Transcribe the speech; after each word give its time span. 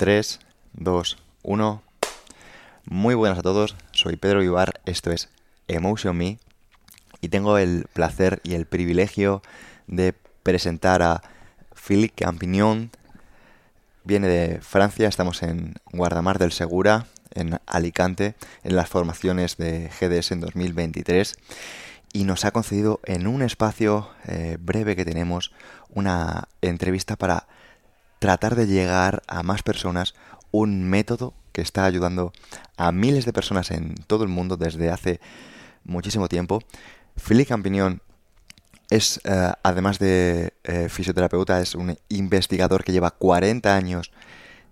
3, 0.00 0.40
2, 0.72 1.18
1. 1.42 1.82
Muy 2.86 3.14
buenas 3.14 3.38
a 3.38 3.42
todos, 3.42 3.76
soy 3.92 4.16
Pedro 4.16 4.42
Ibar, 4.42 4.80
esto 4.86 5.10
es 5.10 5.28
Emotion 5.68 6.16
Me 6.16 6.38
y 7.20 7.28
tengo 7.28 7.58
el 7.58 7.84
placer 7.92 8.40
y 8.42 8.54
el 8.54 8.64
privilegio 8.64 9.42
de 9.88 10.14
presentar 10.42 11.02
a 11.02 11.20
Philippe 11.74 12.24
Campignon. 12.24 12.90
Viene 14.02 14.26
de 14.28 14.62
Francia, 14.62 15.06
estamos 15.06 15.42
en 15.42 15.74
Guardamar 15.92 16.38
del 16.38 16.52
Segura, 16.52 17.04
en 17.34 17.60
Alicante, 17.66 18.36
en 18.64 18.76
las 18.76 18.88
formaciones 18.88 19.58
de 19.58 19.90
GDS 20.00 20.32
en 20.32 20.40
2023 20.40 21.36
y 22.14 22.24
nos 22.24 22.46
ha 22.46 22.52
concedido 22.52 23.00
en 23.04 23.26
un 23.26 23.42
espacio 23.42 24.08
eh, 24.26 24.56
breve 24.58 24.96
que 24.96 25.04
tenemos 25.04 25.52
una 25.90 26.48
entrevista 26.62 27.16
para 27.16 27.48
tratar 28.20 28.54
de 28.54 28.66
llegar 28.66 29.22
a 29.26 29.42
más 29.42 29.64
personas 29.64 30.14
un 30.52 30.84
método 30.84 31.34
que 31.52 31.62
está 31.62 31.84
ayudando 31.84 32.32
a 32.76 32.92
miles 32.92 33.24
de 33.24 33.32
personas 33.32 33.72
en 33.72 33.94
todo 34.06 34.22
el 34.22 34.28
mundo 34.28 34.56
desde 34.56 34.90
hace 34.90 35.20
muchísimo 35.84 36.28
tiempo. 36.28 36.62
Philippe 37.16 37.48
Campiñón 37.48 38.02
es, 38.90 39.20
eh, 39.24 39.52
además 39.62 39.98
de 39.98 40.52
eh, 40.64 40.88
fisioterapeuta, 40.88 41.60
es 41.60 41.74
un 41.74 41.96
investigador 42.08 42.84
que 42.84 42.92
lleva 42.92 43.10
40 43.10 43.74
años 43.74 44.12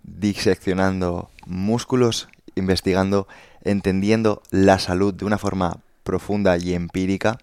diseccionando 0.03 1.31
músculos, 1.47 2.29
investigando, 2.55 3.29
entendiendo 3.63 4.43
la 4.51 4.79
salud 4.79 5.15
de 5.15 5.25
una 5.25 5.39
forma 5.39 5.81
profunda 6.03 6.59
y 6.59 6.75
empírica. 6.75 7.39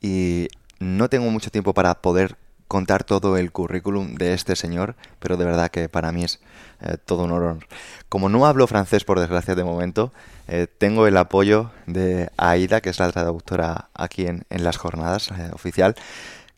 Y 0.00 0.48
no 0.80 1.08
tengo 1.08 1.30
mucho 1.30 1.50
tiempo 1.50 1.74
para 1.74 1.94
poder 2.02 2.36
contar 2.74 3.04
todo 3.04 3.36
el 3.36 3.52
currículum 3.52 4.16
de 4.16 4.34
este 4.34 4.56
señor, 4.56 4.96
pero 5.20 5.36
de 5.36 5.44
verdad 5.44 5.70
que 5.70 5.88
para 5.88 6.10
mí 6.10 6.24
es 6.24 6.40
eh, 6.80 6.96
todo 6.96 7.22
un 7.22 7.30
honor. 7.30 7.60
Como 8.08 8.28
no 8.28 8.46
hablo 8.46 8.66
francés, 8.66 9.04
por 9.04 9.20
desgracia, 9.20 9.54
de 9.54 9.62
momento, 9.62 10.12
eh, 10.48 10.66
tengo 10.66 11.06
el 11.06 11.16
apoyo 11.16 11.70
de 11.86 12.32
Aida, 12.36 12.80
que 12.80 12.90
es 12.90 12.98
la 12.98 13.12
traductora 13.12 13.90
aquí 13.94 14.26
en, 14.26 14.44
las 14.50 14.76
jornadas 14.76 15.30
eh, 15.30 15.50
oficial, 15.52 15.94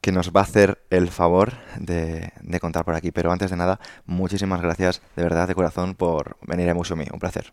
que 0.01 0.11
nos 0.11 0.31
va 0.31 0.41
a 0.41 0.45
hacer 0.45 0.83
el 0.89 1.11
favor 1.11 1.53
de, 1.79 2.33
contar 2.63 2.87
por 2.87 2.95
aquí. 2.95 3.11
Pero 3.11 3.31
antes 3.31 3.51
de 3.51 3.59
nada, 3.59 3.79
muchísimas 4.07 4.63
gracias 4.63 5.03
de 5.17 5.23
verdad, 5.23 5.47
de 5.47 5.55
corazón, 5.55 5.97
por 5.97 6.39
venir 6.41 6.71
a 6.71 6.75
Museo 6.75 6.97
Un 6.97 7.21
placer. 7.21 7.53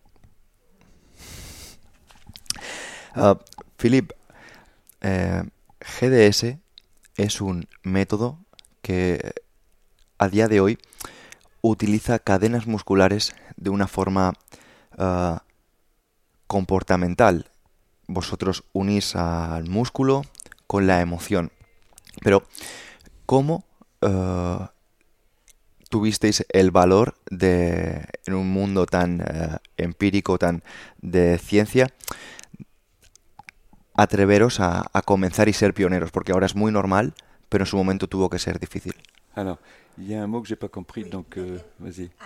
Uh, 3.14 3.36
Philip, 3.76 4.14
GDS 5.02 6.60
es 7.18 7.42
un 7.42 7.68
método 7.84 8.43
que 8.84 9.34
a 10.20 10.28
día 10.28 10.48
de 10.48 10.60
hoy 10.60 10.78
utiliza 11.62 12.20
cadenas 12.20 12.68
musculares 12.68 13.34
de 13.56 13.70
una 13.72 13.88
forma 13.88 14.34
uh, 14.98 15.38
comportamental. 16.46 17.50
Vosotros 18.08 18.66
unís 18.74 19.16
al 19.16 19.70
músculo 19.70 20.24
con 20.68 20.86
la 20.86 21.00
emoción. 21.00 21.52
Pero, 22.22 22.44
¿cómo 23.26 23.66
uh, 24.02 24.66
tuvisteis 25.90 26.46
el 26.50 26.72
valor 26.72 27.16
de, 27.32 28.06
en 28.26 28.34
un 28.34 28.52
mundo 28.52 28.86
tan 28.86 29.22
uh, 29.22 29.58
empírico, 29.78 30.38
tan 30.38 30.62
de 31.02 31.38
ciencia, 31.38 31.94
atreveros 33.94 34.60
a, 34.60 34.86
a 34.92 35.02
comenzar 35.02 35.48
y 35.48 35.54
ser 35.54 35.74
pioneros? 35.74 36.12
Porque 36.12 36.34
ahora 36.34 36.46
es 36.46 36.56
muy 36.56 36.74
normal 36.74 37.14
pero 37.54 37.66
en 37.66 37.68
su 37.68 37.78
momento 37.78 38.08
tuvo 38.08 38.28
que 38.32 38.40
ser 38.40 38.60
difícil. 38.60 38.96
Alors, 39.36 39.60
il 40.00 40.08
y 40.08 40.16
a 40.16 40.24
un 40.24 40.28
mot 40.28 40.42
que 40.42 40.48
j'ai 40.48 40.56
pas 40.56 40.70
compris, 40.70 41.04
donc 41.04 41.38
euh, 41.38 41.60
vas-y. 41.78 42.10
Ah, 42.20 42.26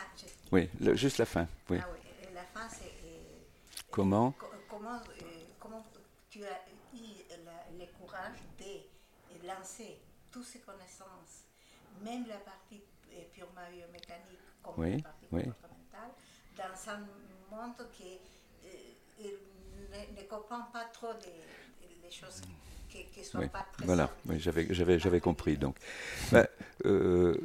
oui, 0.53 0.69
le, 0.79 0.95
juste 0.95 1.17
la 1.17 1.25
fin. 1.25 1.49
Oui. 1.69 1.79
Ah, 1.81 1.87
oui. 1.91 1.99
La 2.33 2.43
fin, 2.43 2.69
c'est. 2.69 2.85
Euh, 2.85 3.81
comment? 3.91 4.31
co 4.39 4.47
comment, 4.69 4.95
euh, 4.95 5.25
comment 5.59 5.83
tu 6.29 6.45
as 6.45 6.63
eu 6.93 7.03
la, 7.43 7.59
le 7.77 7.87
courage 7.99 8.39
de 8.57 9.45
lancer 9.45 9.99
toutes 10.31 10.45
ces 10.45 10.59
connaissances, 10.59 11.43
même 12.05 12.25
la 12.29 12.37
partie 12.37 12.81
purement 13.33 13.67
biomécanique, 13.69 14.39
comme 14.63 14.75
oui, 14.77 14.95
la 14.95 15.03
partie 15.03 15.27
oui. 15.33 15.43
comportementale, 15.43 16.11
dans 16.55 16.91
un 16.93 16.99
monde 17.51 17.85
qui 17.91 18.17
euh, 18.65 19.27
ne, 19.91 20.21
ne, 20.21 20.25
comprend 20.25 20.61
pas 20.71 20.85
trop 20.85 21.13
des, 21.15 22.09
choses 22.09 22.41
oui, 23.35 23.45
Voilà, 23.83 24.09
oui, 24.25 24.39
j'avais 24.39 25.19
compris. 25.19 25.57
Donc, 25.57 25.75
bah, 26.31 26.47
euh, 26.85 27.35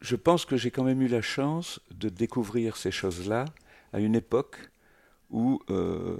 je 0.00 0.16
pense 0.16 0.44
que 0.44 0.56
j'ai 0.56 0.70
quand 0.70 0.84
même 0.84 1.02
eu 1.02 1.08
la 1.08 1.22
chance 1.22 1.80
de 1.90 2.08
découvrir 2.08 2.76
ces 2.76 2.90
choses-là 2.90 3.46
à 3.92 4.00
une 4.00 4.14
époque 4.14 4.70
où 5.30 5.60
euh, 5.70 6.18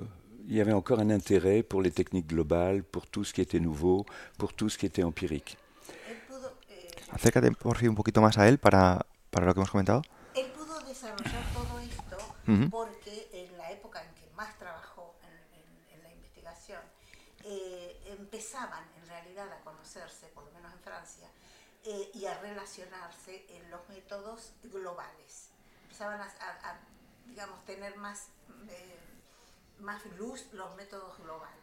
il 0.48 0.54
y 0.56 0.60
avait 0.60 0.72
encore 0.72 1.00
un 1.00 1.10
intérêt 1.10 1.62
pour 1.62 1.82
les 1.82 1.90
techniques 1.90 2.26
globales, 2.26 2.82
pour 2.82 3.06
tout 3.06 3.24
ce 3.24 3.32
qui 3.32 3.40
était 3.40 3.60
nouveau, 3.60 4.06
pour 4.38 4.52
tout 4.52 4.68
ce 4.68 4.78
qui 4.78 4.86
était 4.86 5.02
empirique. 5.02 5.56
Acércate 7.12 7.50
por 7.56 7.76
fin 7.76 7.88
un 7.88 7.94
poquito 7.94 8.20
más 8.20 8.36
a 8.36 8.48
él 8.48 8.58
para, 8.58 9.06
para 9.30 9.46
lo 9.46 9.54
que 9.54 9.60
hemos 9.60 9.70
comentado. 9.70 10.02
Él 10.34 10.46
pudo 10.56 10.80
desarrollar 10.80 11.44
todo 11.54 11.78
esto 11.78 12.16
uh 12.48 12.50
-huh. 12.52 12.68
porque 12.70 13.28
en 13.32 13.56
la 13.56 13.70
época 13.70 14.02
en 14.02 14.12
que 14.14 14.26
más 14.36 14.58
trabajó 14.58 15.14
en, 15.22 15.34
en, 15.58 15.66
en 15.94 16.02
la 16.02 16.10
investigación, 16.12 16.80
eh, 17.44 17.95
empezaban 18.18 18.84
en 19.00 19.06
realidad 19.08 19.50
a 19.52 19.60
conocerse, 19.64 20.26
por 20.34 20.44
lo 20.44 20.50
menos 20.52 20.72
en 20.72 20.80
Francia, 20.80 21.28
eh, 21.84 22.10
y 22.14 22.26
a 22.26 22.38
relacionarse 22.40 23.46
en 23.50 23.70
los 23.70 23.88
métodos 23.88 24.52
globales. 24.64 25.50
Empezaban 25.84 26.20
a, 26.20 26.24
a, 26.24 26.70
a 26.70 26.78
digamos, 27.26 27.64
tener 27.64 27.96
más, 27.96 28.28
eh, 28.68 28.98
más 29.80 30.02
luz 30.18 30.46
los 30.52 30.74
métodos 30.76 31.16
globales. 31.18 31.56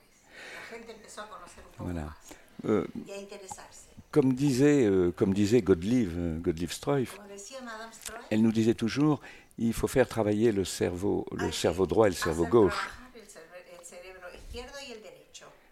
La 0.56 0.78
gente 0.78 0.92
empezó 0.94 1.22
a 1.22 1.30
conocer 1.30 1.64
un 1.66 1.72
poco 1.72 1.84
voilà. 1.84 2.06
más 2.06 2.18
euh, 2.66 2.88
y 3.06 3.12
a 3.12 3.18
interesarse. 3.18 3.90
Comme 4.12 4.34
disait, 4.36 4.86
euh, 4.86 5.12
comme 5.12 5.34
disait 5.34 5.62
Godlieb, 5.62 6.42
Godlieb 6.42 6.70
Streuf, 6.70 7.20
Streuf, 7.38 8.26
elle 8.30 8.42
nous 8.44 8.52
disait 8.52 8.76
toujours 8.76 9.22
il 9.58 9.74
faut 9.74 9.88
faire 9.88 10.08
travailler 10.08 10.52
le 10.52 10.66
cerveau, 10.66 11.26
le 11.32 11.52
cerveau 11.52 11.86
droit 11.86 12.08
et 12.08 12.10
le 12.10 12.16
cerveau 12.16 12.46
gauche. 12.46 12.90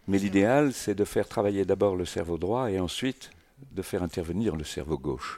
Mais 0.07 0.17
l'idéal, 0.17 0.73
c'est 0.73 0.95
de 0.95 1.06
faire 1.06 1.28
travailler 1.28 1.66
d'abord 1.66 1.95
le 1.95 2.06
cerveau 2.06 2.38
droit 2.38 2.72
et 2.72 2.79
ensuite 2.79 3.31
de 3.72 3.81
faire 3.81 4.03
intervenir 4.03 4.56
le 4.56 4.63
cerveau 4.63 4.97
gauche. 4.97 5.38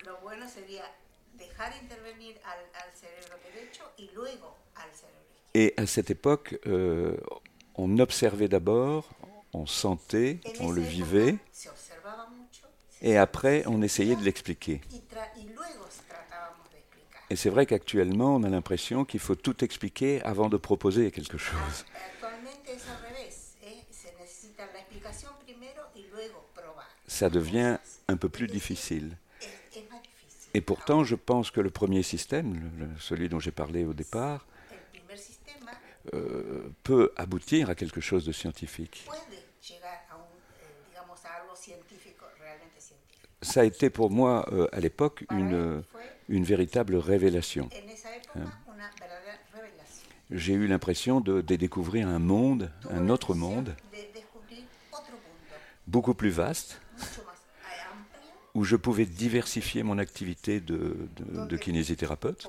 Et 5.53 5.73
à 5.77 5.85
cette 5.85 6.09
époque, 6.09 6.57
euh, 6.65 7.15
on 7.75 7.99
observait 7.99 8.47
d'abord, 8.47 9.09
on 9.53 9.65
sentait, 9.65 10.39
on 10.59 10.71
le 10.71 10.81
vivait, 10.81 11.35
et 13.01 13.17
après, 13.17 13.63
on 13.67 13.81
essayait 13.81 14.15
de 14.15 14.23
l'expliquer. 14.23 14.81
Et 17.29 17.35
c'est 17.35 17.49
vrai 17.49 17.65
qu'actuellement, 17.65 18.35
on 18.35 18.43
a 18.43 18.49
l'impression 18.49 19.05
qu'il 19.05 19.19
faut 19.19 19.35
tout 19.35 19.63
expliquer 19.63 20.21
avant 20.23 20.49
de 20.49 20.57
proposer 20.57 21.11
quelque 21.11 21.37
chose. 21.37 21.85
Ça 27.23 27.29
devient 27.29 27.77
un 28.09 28.17
peu 28.17 28.27
plus 28.27 28.47
difficile. 28.47 29.15
Et 30.53 30.59
pourtant, 30.59 31.05
je 31.05 31.15
pense 31.15 31.51
que 31.51 31.61
le 31.61 31.69
premier 31.69 32.03
système, 32.03 32.69
celui 32.99 33.29
dont 33.29 33.39
j'ai 33.39 33.51
parlé 33.51 33.85
au 33.85 33.93
départ, 33.93 34.45
euh, 36.13 36.67
peut 36.83 37.13
aboutir 37.15 37.69
à 37.69 37.75
quelque 37.75 38.01
chose 38.01 38.25
de 38.25 38.33
scientifique. 38.33 39.07
Ça 43.41 43.61
a 43.61 43.63
été 43.63 43.89
pour 43.89 44.09
moi, 44.09 44.45
euh, 44.51 44.67
à 44.73 44.81
l'époque, 44.81 45.23
une, 45.31 45.81
une 46.27 46.43
véritable 46.43 46.97
révélation. 46.97 47.69
Hein. 48.35 48.51
J'ai 50.29 50.53
eu 50.53 50.67
l'impression 50.67 51.21
de, 51.21 51.39
de 51.39 51.55
découvrir 51.55 52.09
un 52.09 52.19
monde, 52.19 52.69
un 52.89 53.07
autre 53.07 53.33
monde, 53.33 53.73
beaucoup 55.87 56.13
plus 56.13 56.29
vaste, 56.29 56.81
où 58.53 58.63
je 58.63 58.75
pouvais 58.75 59.05
diversifier 59.05 59.83
mon 59.83 59.97
activité 59.97 60.59
de, 60.59 61.07
de, 61.15 61.45
de 61.45 61.57
kinésithérapeute. 61.57 62.47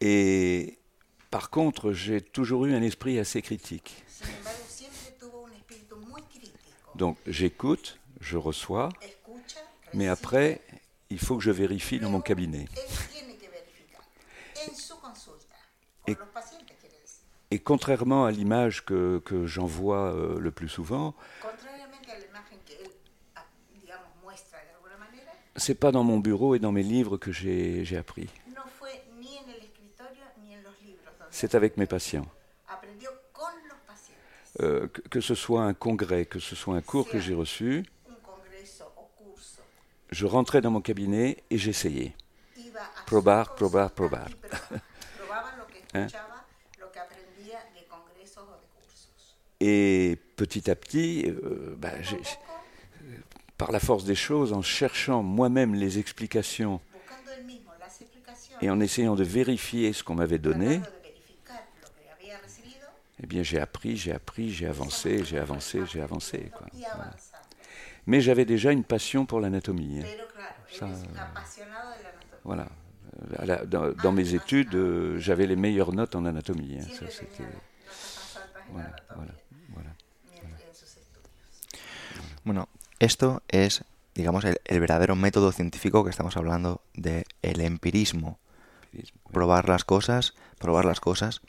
Et 0.00 0.78
par 1.30 1.50
contre, 1.50 1.92
j'ai 1.92 2.20
toujours 2.20 2.66
eu 2.66 2.74
un 2.74 2.82
esprit 2.82 3.18
assez 3.18 3.42
critique. 3.42 4.04
Donc 6.94 7.18
j'écoute, 7.26 7.98
je 8.20 8.36
reçois, 8.36 8.88
mais 9.92 10.08
après, 10.08 10.60
il 11.10 11.18
faut 11.18 11.36
que 11.36 11.42
je 11.42 11.50
vérifie 11.50 11.98
dans 11.98 12.10
mon 12.10 12.20
cabinet. 12.20 12.66
Et-. 16.06 16.16
Et 17.50 17.58
contrairement 17.60 18.24
à 18.24 18.32
l'image 18.32 18.84
que, 18.84 19.22
que 19.24 19.46
j'en 19.46 19.66
vois 19.66 20.12
euh, 20.12 20.40
le 20.40 20.50
plus 20.50 20.68
souvent, 20.68 21.14
Contrariamente 21.40 22.10
a 22.10 22.18
la 22.18 22.26
imagen 22.26 22.58
que 22.66 22.72
él, 22.72 22.90
ah, 23.36 23.44
digamos, 23.80 24.10
muestra 24.24 24.58
de 24.58 24.74
alguna 24.74 24.96
manera, 24.96 25.32
c'est 25.56 25.74
pas 25.74 25.92
dans 25.92 26.04
mon 26.04 26.18
bureau 26.18 26.54
et 26.54 26.58
dans 26.58 26.72
mes 26.72 26.82
livres 26.82 27.16
que 27.16 27.32
j'ai 27.32 27.96
appris. 27.96 28.28
C'est 31.30 31.54
avec 31.54 31.76
mes 31.76 31.86
patients. 31.86 32.26
Euh, 34.60 34.86
que, 34.86 35.00
que 35.02 35.20
ce 35.20 35.34
soit 35.34 35.62
un 35.64 35.74
congrès, 35.74 36.26
que 36.26 36.38
ce 36.38 36.54
soit 36.54 36.76
un 36.76 36.80
cours 36.80 37.08
que 37.08 37.18
j'ai 37.18 37.34
reçu, 37.34 37.84
je 40.10 40.26
rentrais 40.26 40.60
dans 40.60 40.70
mon 40.70 40.80
cabinet 40.80 41.42
et 41.50 41.58
j'essayais. 41.58 42.14
Probar, 43.06 43.54
probar, 43.54 43.92
consulta 43.94 43.94
probar. 43.94 44.30
cursos. 45.92 46.10
Et 49.60 50.18
petit 50.36 50.70
à 50.70 50.76
petit, 50.76 51.24
euh, 51.26 51.74
bah, 51.76 52.00
j'ai- 52.02 52.22
par 53.56 53.72
la 53.72 53.80
force 53.80 54.04
des 54.04 54.14
choses, 54.14 54.52
en 54.52 54.62
cherchant 54.62 55.22
moi-même 55.22 55.74
les 55.74 55.98
explications 55.98 56.80
et 58.60 58.70
en 58.70 58.80
essayant 58.80 59.14
de 59.14 59.24
vérifier 59.24 59.92
ce 59.92 60.02
qu'on 60.02 60.14
m'avait 60.14 60.38
donné, 60.38 60.80
eh 63.22 63.26
bien 63.26 63.42
j'ai 63.42 63.60
appris, 63.60 63.96
j'ai 63.96 64.12
appris, 64.12 64.50
j'ai 64.50 64.66
avancé, 64.66 65.24
j'ai 65.24 65.38
avancé, 65.38 65.84
j'ai 65.86 66.00
avancé. 66.00 66.50
Quoi. 66.52 66.66
avanzando. 66.92 67.16
Mais 68.06 68.20
j'avais 68.20 68.44
déjà 68.44 68.72
une 68.72 68.84
passion 68.84 69.24
pour 69.24 69.40
l'anatomie. 69.40 70.00
hein. 70.02 70.06
Voilà. 72.42 72.68
Euh, 73.40 73.64
dans, 73.66 73.92
dans 73.92 74.12
mes 74.12 74.34
études, 74.34 74.74
euh, 74.74 75.18
j'avais 75.18 75.46
les 75.46 75.56
meilleures 75.56 75.92
notes 75.92 76.14
en 76.16 76.24
anatomie. 76.26 76.78
hein. 76.80 76.86
Ça, 76.90 77.06
voilà, 78.70 78.90
voilà, 79.14 79.32
voilà. 79.72 79.90
estudios. 80.98 81.22
Bueno, 82.44 82.68
esto 82.98 83.42
es, 83.48 83.84
digamos, 84.14 84.44
el, 84.44 84.60
el 84.64 84.80
verdadero 84.80 85.16
método 85.16 85.52
científico 85.52 86.04
que 86.04 86.10
estamos 86.10 86.36
hablando 86.36 86.80
de 86.94 87.24
el 87.42 87.60
empirismo. 87.60 88.38
Probar 89.32 89.68
las 89.68 89.84
cosas, 89.84 90.34
probar 90.58 90.84
las 90.84 91.00
cosas, 91.00 91.40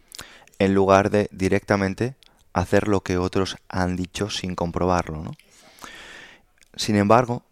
en 0.59 0.73
lugar 0.73 1.09
de 1.09 1.29
directamente 1.31 2.15
hacer 2.53 2.87
lo 2.87 3.01
que 3.01 3.17
otros 3.17 3.57
han 3.69 3.95
dicho 3.95 4.29
sin 4.29 4.55
comprobarlo, 4.55 5.21
¿no? 5.21 5.31
Sin 6.75 6.95
embargo, 6.95 7.43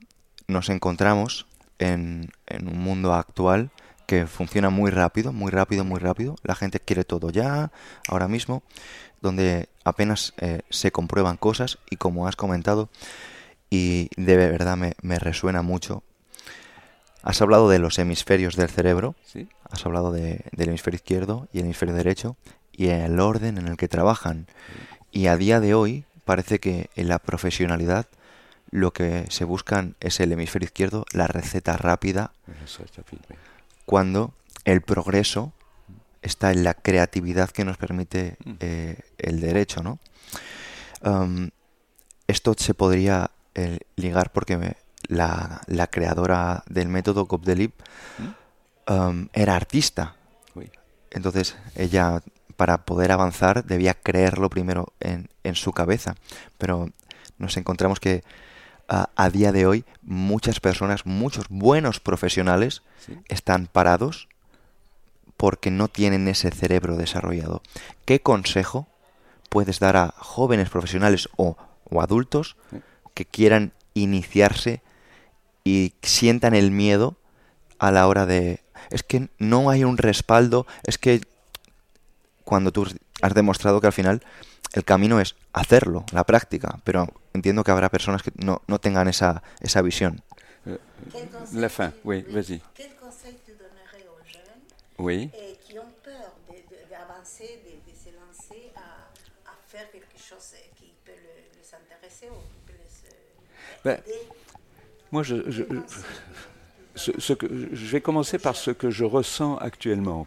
nos 0.48 0.69
encontramos 0.69 1.46
en, 1.80 2.31
en 2.48 2.68
un 2.68 2.80
mundo 2.80 3.13
actual 3.13 3.72
que 4.07 4.28
funciona 4.28 4.69
muy 4.69 4.92
rápido, 4.92 5.31
muy 5.31 5.51
rápido, 5.51 5.84
muy 5.86 6.00
rápido. 6.00 6.36
La 6.44 6.56
gente 6.56 6.80
quiere 6.80 7.04
todo 7.04 7.30
ya, 7.30 7.72
ahora 8.07 8.28
mismo, 8.28 8.63
donde 9.22 9.69
apenas 9.84 10.34
eh, 10.38 10.62
se 10.69 10.92
comprueban 10.92 11.38
cosas 11.38 11.80
y 11.89 11.96
como 11.96 12.28
has 12.28 12.36
comentado, 12.36 12.89
y 13.75 14.10
de 14.18 14.36
verdad 14.38 14.78
me, 14.78 14.94
me 15.02 15.18
resuena 15.18 15.62
mucho, 15.64 16.04
has 17.24 17.42
hablado 17.42 17.70
de 17.70 17.80
los 17.80 17.98
hemisferios 17.98 18.56
del 18.56 18.70
cerebro, 18.70 19.16
Si 19.25 19.48
has 19.72 19.86
hablado 19.86 20.12
de- 20.12 20.46
del 20.52 20.70
hemisferio 20.70 20.98
izquierdo 20.98 21.48
y 21.54 21.60
el 21.60 21.66
hemisferio 21.66 21.96
derecho 21.96 22.36
y 22.72 22.88
el 22.90 23.20
orden 23.20 23.58
en 23.58 23.68
el 23.68 23.78
que 23.78 23.88
trabajan. 23.88 24.46
Y 25.12 25.28
a 25.28 25.38
día 25.38 25.60
de 25.60 25.74
hoy 25.74 26.06
parece 26.25 26.60
que 26.60 26.90
en 26.96 27.08
la 27.08 27.18
profesionalidad 27.20 28.06
lo 28.72 28.92
que 28.92 29.25
se 29.30 29.44
buscan 29.46 29.96
es 30.00 30.20
el 30.20 30.31
hemisferio 30.31 30.66
izquierdo, 30.68 31.06
la 31.14 31.28
receta 31.28 31.78
rápida, 31.78 32.31
cuando 33.86 34.34
el 34.66 34.81
progreso 34.81 35.52
está 36.22 36.52
en 36.52 36.64
la 36.64 36.74
creatividad 36.74 37.50
que 37.52 37.66
nos 37.66 37.78
permite 37.78 38.38
Mm. 38.46 38.52
eh, 38.60 38.98
el 39.18 39.40
derecho, 39.42 39.81
¿no? 39.84 40.00
Um, 41.02 41.50
esto 42.28 42.54
se 42.58 42.74
podría 42.74 43.30
eh, 43.56 43.80
ligar 43.96 44.32
porque 44.32 44.58
me- 44.58 44.76
la, 45.08 45.62
la 45.68 45.88
creadora 45.88 46.64
del 46.68 46.88
método 46.88 47.26
Gobdelib 47.26 47.72
um, 48.88 49.28
era 49.34 49.56
artista. 49.56 50.16
Entonces 51.12 51.56
ella, 51.76 52.24
para 52.58 52.86
poder 52.86 53.12
avanzar, 53.12 53.66
debía 53.66 53.94
creerlo 53.94 54.50
primero 54.50 54.94
en, 55.00 55.30
en 55.44 55.54
su 55.56 55.72
cabeza. 55.72 56.16
Pero 56.58 56.90
nos 57.38 57.56
encontramos 57.58 58.00
que 58.00 58.24
a 58.88 59.30
día 59.30 59.52
de 59.52 59.66
hoy 59.66 59.86
muchas 60.02 60.60
personas, 60.60 61.06
muchos 61.06 61.46
buenos 61.50 62.00
profesionales, 62.00 62.82
Sí. 63.06 63.18
están 63.28 63.68
parados 63.68 64.28
porque 65.38 65.70
no 65.72 65.88
tienen 65.88 66.28
ese 66.28 66.50
cerebro 66.52 66.96
desarrollado. 66.96 67.62
¿Qué 68.06 68.22
consejo 68.22 68.88
puedes 69.50 69.80
dar 69.80 69.98
a 69.98 70.14
jóvenes 70.18 70.70
profesionales 70.70 71.28
o, 71.38 71.58
o 71.84 72.02
adultos 72.02 72.56
Sí. 72.72 72.78
Que 73.13 73.25
quieran 73.25 73.74
iniciarse 73.94 74.81
y 75.63 75.94
sientan 76.01 76.54
el 76.56 76.71
miedo 76.71 77.15
a 77.80 77.92
la 77.92 78.07
hora 78.07 78.25
de... 78.25 78.62
Es 78.89 79.04
que 79.04 79.30
no 79.39 79.69
hay 79.69 79.83
un 79.83 79.98
respaldo, 79.98 80.65
es 80.86 80.98
que 80.98 81.21
cuando 82.44 82.71
tú 82.71 82.88
has 83.21 83.33
demostrado 83.33 83.80
que 83.80 83.88
al 83.88 83.94
final 83.94 84.21
el 84.74 84.83
camino 84.83 85.19
es 85.19 85.36
hacerlo, 85.54 86.06
la 86.12 86.24
práctica, 86.25 86.80
pero 86.83 87.07
entiendo 87.33 87.63
que 87.63 87.71
habrá 87.71 87.89
personas 87.89 88.24
que 88.24 88.31
no, 88.36 88.62
no 88.68 88.80
tengan 88.80 89.07
esa, 89.07 89.44
esa 89.62 89.81
visión. 89.81 90.21
Conseil 91.12 91.62
la 91.62 91.69
fin, 91.69 91.94
oui, 92.04 92.21
vas-y. 92.30 92.62
Quel 92.74 92.95
conseil 92.95 93.36
tu 93.45 93.51
donnerais 93.54 94.06
aux 94.07 94.24
jeunes 94.25 94.63
Oui. 94.98 95.30
eh, 95.33 95.57
qui 95.65 95.77
ont 95.77 95.92
peur 96.04 96.31
de- 96.48 96.56
de- 96.74 96.89
d'avancer, 96.89 97.62
de, 97.65 97.92
de 97.92 97.94
se 97.95 98.12
lancer 98.15 98.71
à, 98.75 99.51
à 99.51 99.54
faire 99.68 99.92
quelque 99.92 100.18
chose 100.18 100.54
eh, 100.56 100.69
qui 100.80 100.94
peut 101.06 101.12
le- 101.12 101.60
les 101.60 101.69
intéresser 101.75 102.30
Ben, 103.84 104.00
Moi, 105.12 105.24
je, 105.24 105.36
vais 107.92 108.02
commencer 108.02 108.40
par 108.40 108.56
ce 108.56 108.72
que 108.72 108.90
je 108.90 109.04
ressens 109.04 109.58
actuellement. 109.58 110.25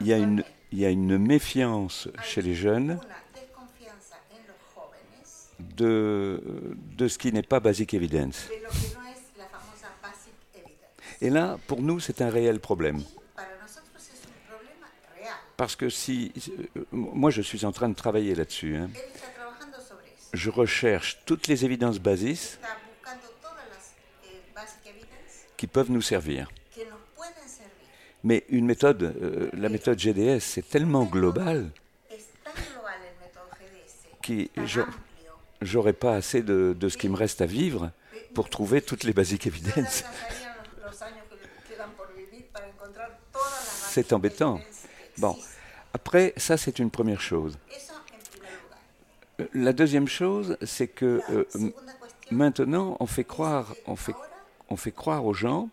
Il, 0.00 0.06
y 0.06 0.84
a 0.84 0.90
une, 0.90 1.18
méfiance 1.18 2.08
chez 2.22 2.42
les 2.42 2.54
jeunes 2.54 2.98
de, 5.76 6.40
ce 7.06 7.18
qui 7.18 7.32
n'est 7.32 7.42
pas 7.42 7.60
basic 7.60 7.94
evidence. 7.94 8.48
Et 11.22 11.30
là, 11.30 11.58
pour 11.66 11.82
nous, 11.82 12.00
c'est 12.00 12.22
un 12.22 12.30
réel 12.30 12.60
problème. 12.60 13.02
Parce 15.56 15.76
que 15.76 15.90
si. 15.90 16.32
Moi, 16.90 17.30
je 17.30 17.42
suis 17.42 17.66
en 17.66 17.72
train 17.72 17.90
de 17.90 17.94
travailler 17.94 18.34
là-dessus. 18.34 18.76
hein. 18.76 18.88
Je 20.32 20.50
recherche 20.50 21.18
toutes 21.26 21.48
les 21.48 21.64
évidences 21.64 21.98
basis 21.98 22.58
qui 25.56 25.66
peuvent 25.66 25.90
nous 25.90 26.02
servir. 26.02 26.48
Mais 28.22 28.44
une 28.50 28.66
méthode, 28.66 29.02
euh, 29.02 29.48
la 29.54 29.68
méthode 29.70 29.98
GDS, 29.98 30.40
c'est 30.40 30.68
tellement 30.68 31.04
global 31.04 31.70
amplio. 34.70 34.84
j'aurais 35.62 35.92
pas 35.92 36.14
assez 36.14 36.42
de, 36.42 36.76
ce 36.88 36.96
qui 36.96 37.08
me 37.08 37.16
reste 37.16 37.40
à 37.40 37.46
vivre 37.46 37.90
pour 38.34 38.48
trouver 38.48 38.82
toutes 38.82 39.04
les 39.04 39.12
las 39.12 39.16
basic 39.16 39.48
C'est 43.88 44.12
embêtant. 44.12 44.60
Bon, 45.18 45.36
après, 45.92 46.32
ça 46.36 46.56
c'est 46.56 46.78
une 46.78 46.90
première 46.90 47.20
chose. 47.20 47.58
Eso 47.70 47.92
en 47.94 48.02
primer 48.06 48.24
lugar. 48.32 48.50
Euh, 48.50 49.29
La 49.54 49.72
deuxième 49.72 50.08
chose, 50.08 50.56
c'est 50.62 50.88
que 50.88 51.20
euh, 51.30 51.44
maintenant, 52.30 52.96
on 53.00 53.06
fait 53.06 53.24
croire, 53.24 53.74
on 53.86 53.96
fait, 53.96 54.14
on 54.68 54.76
fait 54.76 54.92
croire 54.92 55.24
aux 55.24 55.34
gens 55.34 55.68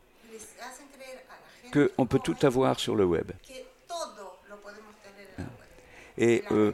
qu'on 1.71 2.05
peut 2.05 2.19
tout 2.19 2.37
avoir 2.43 2.79
sur 2.79 2.95
le 2.95 3.05
web. 3.05 3.31
Et 6.17 6.43
euh, 6.51 6.71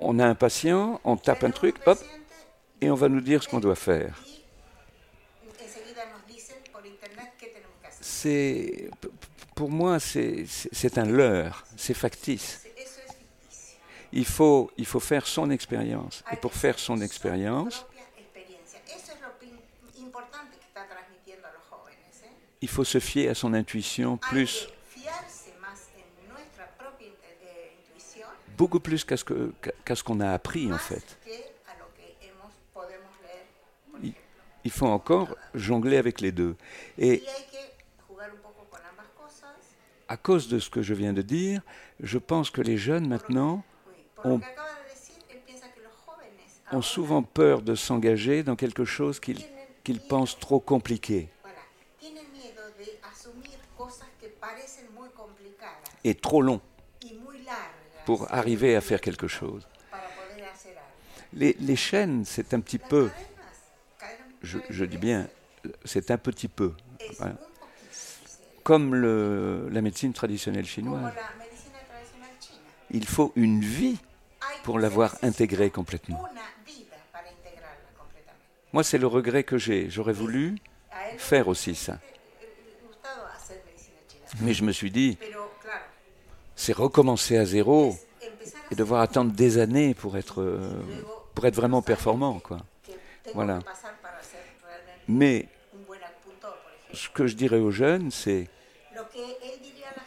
on, 0.00 0.18
a 0.18 0.26
un 0.26 0.34
patient, 0.34 1.00
on 1.04 1.16
tape 1.16 1.44
un 1.44 1.50
truc, 1.50 1.76
hop, 1.86 1.98
et 2.80 2.90
on 2.90 2.94
va 2.94 3.08
nous 3.08 3.20
dire 3.20 3.42
ce 3.42 3.48
qu'on 3.48 3.60
doit 3.60 3.74
faire. 3.74 4.22
C'est, 8.00 8.88
pour 9.54 9.70
moi, 9.70 9.98
c'est 10.00 10.98
un 10.98 11.04
leurre, 11.04 11.66
c'est 11.76 11.94
factice. 11.94 12.63
Il 14.16 14.24
faut, 14.24 14.70
il 14.76 14.86
faut 14.86 15.00
faire 15.00 15.26
son 15.26 15.50
expérience. 15.50 16.22
Et 16.30 16.36
pour 16.36 16.54
faire 16.54 16.78
son 16.78 17.00
expérience, 17.00 17.84
il 22.60 22.68
faut 22.68 22.84
se 22.84 23.00
fier 23.00 23.28
à 23.28 23.34
son 23.34 23.54
intuition 23.54 24.16
plus, 24.16 24.68
beaucoup 28.56 28.78
plus 28.78 29.04
qu'à 29.04 29.16
ce 29.16 29.24
qu'on 29.24 29.52
qu 29.84 29.94
ce 29.96 30.04
qu'on 30.04 30.20
a 30.20 30.30
appris 30.30 30.72
en 30.72 30.78
fait. 30.78 31.18
Il, 34.00 34.12
il 34.62 34.70
faut 34.70 34.86
encore 34.86 35.34
jongler 35.54 35.96
avec 35.96 36.20
les 36.20 36.30
deux. 36.30 36.54
Et 36.98 37.24
à 40.06 40.16
cause 40.16 40.46
de 40.46 40.60
ce 40.60 40.70
que 40.70 40.82
je 40.82 40.94
viens 40.94 41.12
de 41.12 41.22
dire, 41.22 41.62
je 41.98 42.18
pense 42.18 42.50
que 42.50 42.60
les 42.60 42.76
jeunes 42.76 43.08
maintenant 43.08 43.64
ont, 44.24 44.40
ont 46.72 46.82
souvent 46.82 47.22
peur 47.22 47.62
de 47.62 47.74
s'engager 47.74 48.42
dans 48.42 48.56
quelque 48.56 48.84
chose 48.84 49.20
qu'ils 49.20 49.44
qu'ils 49.82 50.00
pensent 50.00 50.38
trop 50.38 50.60
compliqué. 50.60 51.28
Et 56.04 56.14
trop 56.14 56.42
long 56.42 56.60
pour 58.06 58.32
arriver 58.32 58.76
à 58.76 58.80
faire 58.80 59.00
quelque 59.00 59.28
chose. 59.28 59.66
Les, 61.34 61.54
les 61.60 61.76
chaînes, 61.76 62.24
c'est 62.24 62.54
un 62.54 62.60
petit 62.60 62.78
peu, 62.78 63.10
je, 64.42 64.58
je 64.70 64.84
dis 64.84 64.98
bien, 64.98 65.28
c'est 65.84 66.10
un 66.10 66.18
petit 66.18 66.48
peu. 66.48 66.72
Voilà 67.18 67.36
comme 68.64 68.94
le, 68.94 69.68
la 69.70 69.82
médecine 69.82 70.12
traditionnelle 70.12 70.64
chinoise. 70.64 71.12
Il 72.90 73.06
faut 73.06 73.32
une 73.36 73.60
vie 73.60 73.98
pour 74.62 74.78
l'avoir 74.78 75.16
intégrée 75.22 75.70
complètement. 75.70 76.22
Moi, 78.72 78.82
c'est 78.82 78.98
le 78.98 79.06
regret 79.06 79.44
que 79.44 79.58
j'ai. 79.58 79.88
J'aurais 79.88 80.12
voulu 80.12 80.56
faire 81.16 81.48
aussi 81.48 81.74
ça. 81.74 81.98
Mais 84.40 84.52
je 84.52 84.64
me 84.64 84.72
suis 84.72 84.90
dit, 84.90 85.16
c'est 86.56 86.72
recommencer 86.72 87.36
à 87.36 87.44
zéro 87.44 87.96
et 88.70 88.74
devoir 88.74 89.00
attendre 89.00 89.32
des 89.32 89.58
années 89.58 89.94
pour 89.94 90.16
être, 90.16 90.60
pour 91.34 91.46
être 91.46 91.54
vraiment 91.54 91.82
performant. 91.82 92.40
Quoi. 92.40 92.58
Voilà. 93.32 93.60
Mais 95.06 95.46
ce 96.92 97.08
que 97.08 97.26
je 97.26 97.36
dirais 97.36 97.58
aux 97.58 97.70
jeunes, 97.70 98.10
c'est 98.10 98.48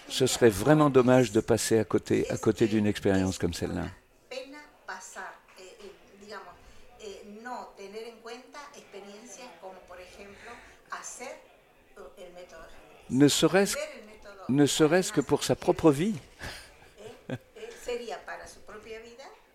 ce 0.10 0.25
serait 0.25 0.50
vraiment 0.50 0.89
dommage 0.89 1.32
de 1.32 1.41
passer 1.41 1.77
à 1.79 1.84
côté, 1.84 2.29
à 2.32 2.38
côté 2.38 2.67
d'une 2.67 2.88
expérience 2.88 3.38
comme 3.38 3.53
celle-là. 3.53 3.88
Ne 13.09 13.27
serait-ce 13.27 13.77
ne 14.49 14.65
serait 14.65 15.01
que 15.03 15.21
pour 15.21 15.43
sa 15.43 15.55
propre 15.55 15.91
vie. 15.91 16.15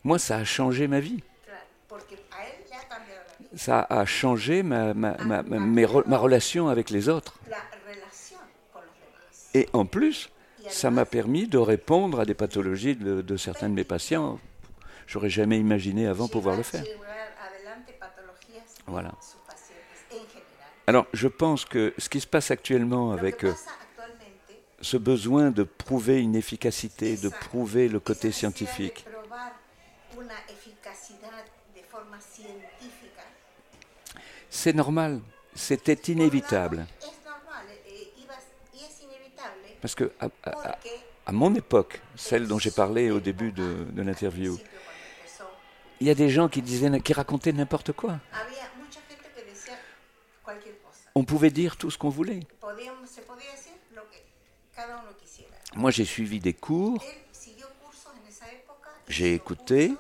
Moi, 0.04 0.18
ça 0.18 0.37
a 0.37 0.44
changé 0.44 0.87
ma 0.88 1.00
vie. 1.00 1.23
Ça 3.56 3.87
a 3.88 4.04
changé 4.04 4.62
ma, 4.62 4.94
ma, 4.94 5.16
ma, 5.18 5.42
ma 5.42 6.18
relation 6.18 6.68
avec 6.68 6.90
les 6.90 7.09
autres. 7.09 7.38
Et 9.54 9.68
en 9.73 9.85
plus, 9.85 10.30
ça 10.68 10.90
m'a 10.90 11.04
permis 11.04 11.47
de 11.47 11.59
répondre 11.59 12.21
à 12.21 12.25
des 12.25 12.35
pathologies 12.35 12.97
de, 12.97 13.21
de 13.21 13.37
certains 13.37 13.68
de 13.68 13.75
mes 13.75 13.85
patients. 13.85 14.38
J'aurais 15.06 15.30
jamais 15.30 15.59
imaginé 15.59 16.06
avant 16.06 16.28
pouvoir 16.28 16.56
le 16.56 16.62
faire. 16.62 16.85
Voilà. 18.87 19.12
Alors, 20.87 21.07
je 21.12 21.29
pense 21.29 21.65
que 21.65 21.95
ce 21.97 22.09
qui 22.09 22.21
se 22.21 22.27
passe 22.27 22.51
actuellement 22.51 23.12
avec 23.12 23.45
euh, 23.45 23.53
ce 24.81 24.97
besoin 24.97 25.51
de 25.51 25.62
prouver 25.62 26.21
une 26.21 26.35
efficacité, 26.35 27.17
de 27.17 27.29
prouver 27.29 27.89
le 27.89 28.01
côté 28.01 28.33
scientifique, 28.33 29.05
c'est 34.51 34.73
normal, 34.75 35.21
c'était 35.55 35.95
inévitable. 36.12 36.87
Parce 39.81 39.95
que 39.95 40.12
à, 40.21 40.29
à, 40.45 40.79
à 41.27 41.33
mon 41.33 41.55
époque, 41.55 42.01
celle 42.17 42.47
dont 42.47 42.59
j'ai 42.59 42.71
parlé 42.71 43.11
au 43.11 43.21
début 43.21 43.53
de, 43.53 43.85
de 43.91 44.03
l'interview, 44.03 44.59
il 46.01 46.07
y 46.07 46.11
a 46.11 46.15
des 46.15 46.29
gens 46.29 46.49
qui 46.49 46.62
disaient, 46.62 47.01
qui 47.01 47.12
racontaient 47.12 47.53
n'importe 47.53 47.93
quoi. 47.93 48.19
On 51.14 51.25
pouvait 51.25 51.50
dire 51.50 51.76
tout 51.76 51.90
ce 51.90 51.99
qu'on 51.99 52.09
voulait. 52.09 52.40
Moi, 55.75 55.90
j'ai 55.90 56.04
suivi 56.04 56.40
des 56.40 56.54
cours, 56.54 57.02
j'ai 59.09 59.35
écouté, 59.35 59.95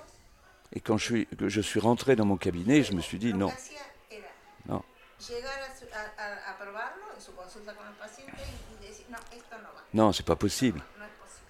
et 0.72 0.80
quand 0.80 0.96
je 0.96 1.04
suis, 1.04 1.26
que 1.26 1.48
je 1.48 1.60
suis 1.60 1.80
rentré 1.80 2.16
dans 2.16 2.24
mon 2.24 2.36
cabinet, 2.36 2.82
je 2.82 2.92
me 2.92 3.00
suis 3.00 3.18
dit 3.18 3.34
non. 3.34 3.52
Non. 4.66 4.82
Non, 9.94 10.12
c'est 10.12 10.26
pas 10.26 10.36
possible. 10.36 10.82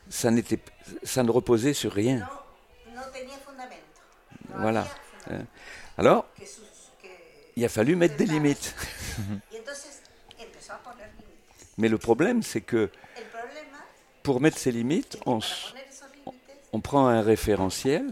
Ça, 0.09 0.31
n'était, 0.31 0.59
ça 1.03 1.23
ne 1.23 1.31
reposait 1.31 1.73
sur 1.73 1.93
rien. 1.93 2.29
Voilà. 4.55 4.87
Hein. 5.31 5.45
Alors, 5.97 6.27
il 7.57 7.65
a 7.65 7.69
fallu 7.69 7.97
mettre 7.97 8.17
des 8.17 8.27
limites. 8.27 8.75
Mais 11.79 11.89
le 11.89 11.99
problème, 11.99 12.43
c'est 12.43 12.61
que 12.61 12.91
pour 14.23 14.41
mettre 14.41 14.59
ces 14.59 14.73
limites, 14.73 15.19
on, 15.27 15.41
on 16.73 16.81
prend 16.81 17.09
un 17.09 17.23
référentiel 17.23 18.05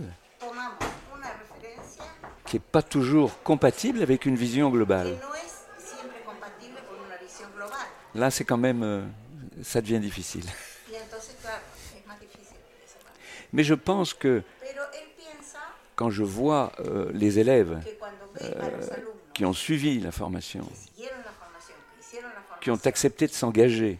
qui 2.46 2.56
n'est 2.56 2.60
pas 2.60 2.82
toujours 2.82 3.40
compatible 3.42 4.02
avec 4.02 4.26
une 4.26 4.34
vision 4.34 4.70
globale. 4.70 5.16
Là, 8.14 8.30
c'est 8.30 8.44
quand 8.44 8.56
même, 8.56 8.82
euh, 8.82 9.02
ça 9.62 9.80
devient 9.80 10.00
difficile. 10.00 10.44
Mais 13.52 13.62
je 13.62 13.74
pense 13.74 14.14
que 14.14 14.42
quand 15.94 16.10
je 16.10 16.24
vois 16.24 16.72
euh, 16.80 17.10
les 17.12 17.38
élèves 17.38 17.80
euh, 18.42 18.80
qui 19.34 19.44
ont 19.44 19.52
suivi 19.52 20.00
la 20.00 20.10
formation, 20.10 20.66
qui 22.60 22.70
ont 22.70 22.80
accepté 22.84 23.26
de 23.26 23.32
s'engager, 23.32 23.98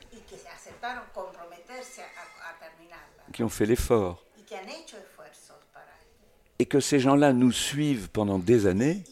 qui 3.33 3.43
ont 3.43 3.49
fait 3.49 3.67
l'effort, 3.67 4.25
et 6.59 6.67
que 6.67 6.81
ces 6.81 7.01
gens-là 7.01 7.33
nous 7.33 7.53
suivent 7.53 8.11
pendant 8.11 8.39
des 8.39 8.67
années, 8.67 9.03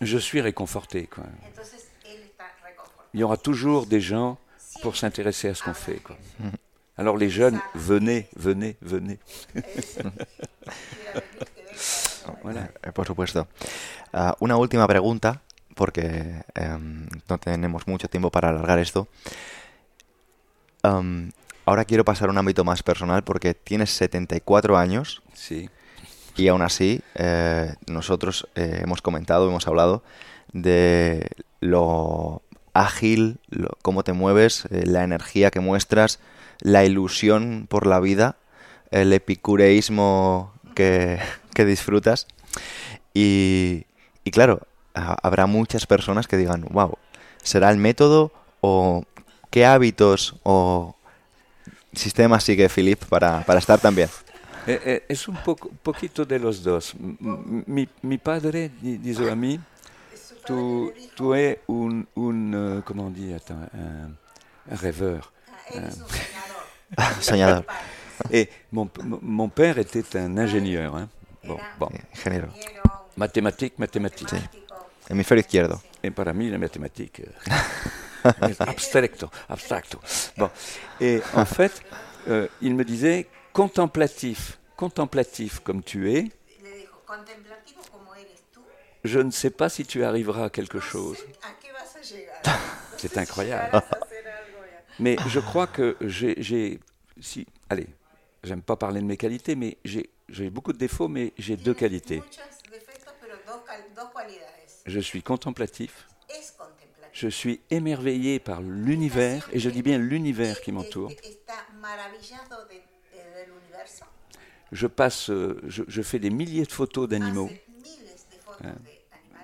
je 0.00 0.18
suis 0.18 0.40
réconforté. 0.40 1.06
Quoi. 1.06 1.24
Il 3.14 3.20
y 3.20 3.22
aura 3.22 3.38
toujours 3.38 3.86
des 3.86 4.00
gens 4.00 4.38
pour 4.82 4.96
s'intéresser 4.96 5.48
à 5.48 5.54
ce 5.54 5.62
qu'on 5.62 5.74
fait. 5.74 5.96
Quoi. 5.96 6.16
Alors 6.98 7.16
les 7.16 7.30
jeunes, 7.30 7.60
venez, 7.74 8.28
venez, 8.36 8.76
venez. 8.80 9.18
voilà. 12.42 12.68
Eh, 12.86 12.92
por 12.92 13.06
supuesto. 13.06 13.46
Uh, 14.14 14.32
una 14.40 14.56
última 14.56 14.86
pregunta, 14.86 15.42
porque 15.76 16.42
um, 16.58 17.06
no 17.28 17.38
tenemos 17.38 17.86
mucho 17.86 18.08
tiempo 18.08 18.30
para 18.30 18.48
alargar 18.48 18.78
esto. 18.78 19.06
Um, 20.82 21.30
ahora 21.66 21.84
quiero 21.84 22.04
pasar 22.04 22.28
a 22.28 22.32
un 22.32 22.38
ámbito 22.38 22.64
más 22.64 22.82
personal 22.82 23.22
porque 23.22 23.54
tienes 23.54 23.90
74 23.90 24.78
años. 24.78 25.22
Sí. 25.34 25.68
Y 26.34 26.48
aún 26.48 26.62
así, 26.62 27.02
eh, 27.14 27.74
nosotros 27.86 28.48
eh, 28.54 28.80
hemos 28.82 29.02
comentado, 29.02 29.48
hemos 29.48 29.66
hablado 29.68 30.02
de 30.52 31.28
lo 31.60 32.42
ágil, 32.72 33.38
lo, 33.48 33.68
cómo 33.82 34.02
te 34.02 34.14
mueves, 34.14 34.64
eh, 34.70 34.84
la 34.86 35.04
energía 35.04 35.50
que 35.50 35.60
muestras, 35.60 36.20
la 36.60 36.84
ilusión 36.84 37.66
por 37.68 37.86
la 37.86 38.00
vida, 38.00 38.36
el 38.90 39.12
epicureísmo 39.12 40.54
que, 40.74 41.18
que 41.54 41.66
disfrutas. 41.66 42.26
Y, 43.12 43.84
y 44.24 44.30
claro, 44.30 44.66
habrá 44.96 45.46
muchas 45.46 45.86
personas 45.86 46.26
que 46.26 46.36
digan, 46.36 46.66
wow, 46.70 46.96
¿será 47.42 47.70
el 47.70 47.76
método 47.76 48.32
o 48.60 49.04
qué 49.50 49.66
hábitos 49.66 50.36
o 50.42 50.96
sistemas 51.92 52.44
sigue 52.44 52.68
Philip 52.68 53.04
para, 53.04 53.42
para 53.44 53.58
estar 53.58 53.78
tan 53.78 53.94
bien? 53.94 54.08
Eh, 54.66 54.80
eh, 54.84 55.04
es 55.08 55.28
un 55.28 55.36
poco, 55.36 55.70
poquito 55.82 56.24
de 56.24 56.38
los 56.38 56.62
dos. 56.62 56.94
Mi, 56.98 57.88
mi 58.02 58.18
padre 58.18 58.70
disait 58.80 59.30
a 59.30 59.36
mí, 59.36 59.60
tú, 60.44 60.92
tú 61.14 61.34
es 61.34 61.58
un, 61.68 62.06
un 62.16 62.54
uh, 62.54 63.00
on 63.00 63.10
dit, 63.12 63.32
attends, 63.32 63.68
un, 63.72 64.16
un 64.68 64.76
rêveur. 64.76 65.32
Un, 65.72 65.90
soñador. 67.20 67.64
Et 68.30 68.48
mon, 68.72 68.90
mon 69.04 69.48
père 69.50 69.78
était 69.78 70.16
un 70.16 70.38
ingénieur. 70.38 70.96
Hein. 70.96 71.08
Bon, 71.44 71.58
bon. 71.78 71.88
Ingeniero. 72.14 72.48
Mathématiques, 73.16 73.78
mathématiques. 73.78 74.34
Hemisferio 75.08 75.40
izquierdo. 75.40 75.80
Et 76.02 76.10
para 76.10 76.32
mí, 76.32 76.50
la 76.50 76.58
mathématique. 76.58 77.22
abstracto, 78.58 79.30
abstracto. 79.48 80.00
Bon. 80.36 80.50
Et 81.00 81.20
en 81.34 81.44
fait, 81.56 81.82
euh, 82.28 82.48
il 82.60 82.74
me 82.74 82.84
disait 82.84 83.28
contemplatif, 83.52 84.58
contemplatif 84.76 85.60
comme 85.60 85.82
tu 85.82 86.12
es, 86.12 86.30
je 89.04 89.20
ne 89.20 89.30
sais 89.30 89.50
pas 89.50 89.68
si 89.68 89.84
tu 89.84 90.02
arriveras 90.04 90.46
à 90.46 90.50
quelque 90.50 90.80
chose. 90.80 91.18
¿a 91.42 91.54
qué 91.62 91.70
vas 91.72 91.96
a 91.96 92.02
llegar? 92.02 92.42
C'est 92.98 93.16
incroyable. 93.18 93.82
Mais 94.98 95.16
je 95.28 95.38
crois 95.40 95.66
que 95.66 95.96
j'ai, 96.00 96.80
si, 97.20 97.46
allez, 97.68 97.86
j'aime 98.42 98.62
pas 98.62 98.76
parler 98.76 99.00
de 99.00 99.06
mes 99.06 99.16
qualités, 99.16 99.54
mais 99.54 99.76
j'ai, 99.84 100.10
j'ai 100.28 100.50
beaucoup 100.50 100.72
de 100.72 100.78
défauts, 100.78 101.06
mais 101.08 101.32
j'ai 101.38 101.56
deux 101.56 101.74
qualités. 101.74 102.22
Je 104.86 105.00
suis 105.00 105.22
contemplatif, 105.22 106.06
je 107.12 107.28
suis 107.28 107.60
émerveillé 107.70 108.38
par 108.38 108.62
l'univers, 108.62 109.48
et 109.52 109.58
je 109.58 109.68
dis 109.68 109.82
bien 109.82 109.98
l'univers 109.98 110.60
qui 110.60 110.70
m'entoure. 110.72 111.12
Je 114.72 114.86
passe, 114.86 115.30
euh, 115.30 115.60
je, 115.66 115.84
je 115.86 116.02
fais 116.02 116.18
des 116.18 116.30
milliers 116.30 116.64
de 116.64 116.72
photos 116.72 117.08
d'animaux. 117.08 117.50
Animales. 118.60 118.78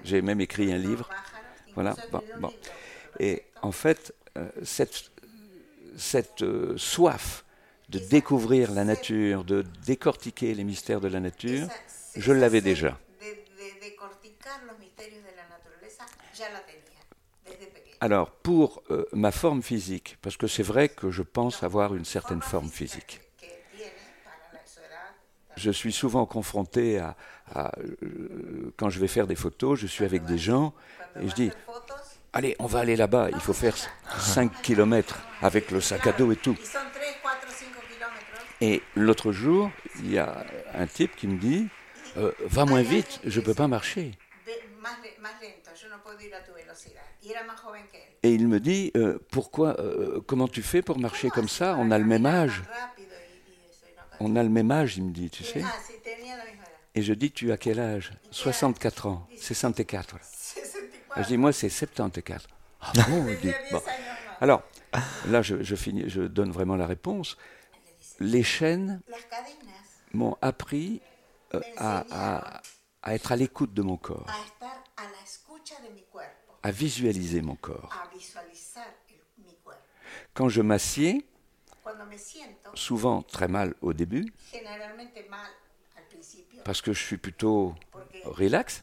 J'ai 0.04 0.20
même 0.20 0.40
écrit 0.40 0.72
un 0.72 0.78
livre. 0.78 1.08
Voilà, 1.74 1.96
bon. 2.40 2.52
Et 3.20 3.44
en 3.62 3.72
fait, 3.72 4.14
euh, 4.36 4.48
cette, 4.64 5.10
cette 5.96 6.42
euh, 6.42 6.76
soif 6.76 7.44
de 7.88 7.98
découvrir 7.98 8.72
la 8.72 8.84
nature, 8.84 9.44
de 9.44 9.64
décortiquer 9.86 10.54
les 10.54 10.64
mystères 10.64 11.00
de 11.00 11.08
la 11.08 11.20
nature, 11.20 11.68
je 12.16 12.32
l'avais 12.32 12.60
déjà. 12.60 12.98
De, 13.20 13.26
de, 13.26 13.90
de 13.90 13.96
corticar 13.96 14.60
los 14.66 14.76
misterios 14.78 15.20
de 15.20 15.36
la 15.36 15.46
la 16.50 16.60
desde 17.44 17.70
pequeño. 17.72 17.96
Alors, 18.00 18.30
pour 18.30 18.82
euh, 18.90 19.04
ma 19.12 19.30
forme 19.30 19.62
physique, 19.62 20.18
parce 20.22 20.36
que 20.36 20.46
c'est 20.46 20.62
vrai 20.62 20.88
que 20.88 21.10
je 21.10 21.22
pense 21.22 21.62
avoir 21.62 21.94
une 21.94 22.04
certaine 22.04 22.42
forme 22.42 22.68
physique. 22.68 23.20
Je 25.56 25.70
suis 25.70 25.92
souvent 25.92 26.24
confronté 26.24 26.98
à, 26.98 27.14
à, 27.54 27.72
euh, 27.78 28.72
quand 28.76 28.88
je 28.88 28.98
vais 28.98 29.08
faire 29.08 29.26
des 29.26 29.36
photos, 29.36 29.78
je 29.78 29.86
suis 29.86 30.04
avec 30.04 30.24
des 30.24 30.38
gens 30.38 30.72
et 31.20 31.28
je 31.28 31.34
dis, 31.34 31.50
allez, 32.32 32.56
on 32.58 32.66
va 32.66 32.80
aller 32.80 32.96
là-bas, 32.96 33.28
il 33.30 33.40
faut 33.40 33.52
faire 33.52 33.76
5 34.18 34.62
km 34.62 35.20
avec 35.42 35.70
le 35.70 35.80
sac 35.80 36.06
à 36.06 36.12
dos 36.12 36.32
et 36.32 36.36
tout. 36.36 36.56
y 36.58 36.64
son 36.64 36.72
3, 36.72 37.32
4, 37.40 37.50
5 37.50 37.66
kilómetros, 37.88 38.44
Et 38.62 38.82
l'autre 38.96 39.32
jour, 39.32 39.70
il 40.00 40.12
y 40.12 40.18
a 40.18 40.44
un 40.74 40.86
type 40.86 41.14
qui 41.16 41.26
me 41.28 41.38
dit, 41.38 41.68
euh, 42.16 42.32
va 42.46 42.64
moins 42.64 42.82
vite, 42.82 43.20
je 43.24 43.40
ne 43.40 43.44
peux 43.44 43.54
pas 43.54 43.68
marcher. 43.68 44.12
Tu 45.74 46.52
velocidad. 46.52 47.02
Y 47.22 47.30
era 47.32 47.42
más 47.44 47.60
joven 47.60 47.86
que 47.88 47.96
él. 47.96 48.08
Et 48.22 48.34
il 48.34 48.48
me 48.48 48.60
dit, 48.60 48.90
euh, 48.96 49.18
pourquoi, 49.30 49.78
euh, 49.80 50.20
comment 50.26 50.48
tu 50.48 50.62
fais 50.62 50.82
pour 50.82 50.98
marcher 50.98 51.30
comme 51.30 51.48
ça 51.48 51.76
On 51.78 51.90
a 51.90 51.98
le 51.98 52.04
même 52.04 52.26
âge? 52.26 52.62
On 54.20 54.36
a 54.36 54.42
le 54.42 54.48
même 54.48 54.70
âge, 54.70 54.96
il 54.98 55.04
me 55.04 55.12
dit, 55.12 55.30
tu 55.30 55.42
sais. 55.44 55.62
Ah. 55.64 55.72
Et 56.94 57.02
je 57.02 57.14
dis, 57.14 57.32
tu 57.32 57.50
as 57.52 57.56
quel 57.56 57.80
âge? 57.80 58.12
64 58.30 59.06
ans. 59.06 59.26
64. 59.38 60.16
64. 60.20 61.22
Je 61.22 61.22
dis, 61.26 61.36
moi, 61.38 61.52
c'est 61.52 61.68
74. 61.68 62.46
Ah 62.80 62.92
bon 63.08 63.26
il 63.28 63.36
dit, 63.36 63.40
Tenía 63.42 63.58
10 63.64 63.72
bon. 63.72 63.82
Alors, 64.40 64.62
là, 65.28 65.42
je, 65.42 65.62
je 65.62 65.74
finis, 65.76 66.04
je 66.08 66.22
donne 66.22 66.50
vraiment 66.52 66.76
la 66.76 66.86
réponse. 66.86 67.36
Les 68.20 68.42
chaînes 68.42 69.00
m'ont 70.12 70.36
appris 70.42 71.00
euh, 71.54 71.60
à, 71.76 72.04
à- 72.10 72.62
à 73.04 73.14
être 73.16 73.32
à 73.32 73.36
l'écoute 73.36 73.74
de 73.74 73.82
mon 73.82 73.96
corps, 73.96 74.26
a 74.28 74.44
estar 74.46 74.84
a 74.96 75.02
la 75.02 75.22
escucha 75.24 75.74
de 75.82 75.92
mi 75.92 76.04
cuerpo, 76.12 76.51
à 76.62 76.70
visualiser 76.70 77.42
mon 77.42 77.56
corps. 77.56 78.02
Quand 80.34 80.48
je 80.48 80.62
m'assieds, 80.62 81.24
souvent 82.74 83.22
très 83.22 83.48
mal 83.48 83.74
au 83.82 83.92
début, 83.92 84.32
parce 86.64 86.80
que 86.80 86.92
je 86.92 87.02
suis 87.02 87.16
plutôt 87.18 87.74
relax, 88.24 88.80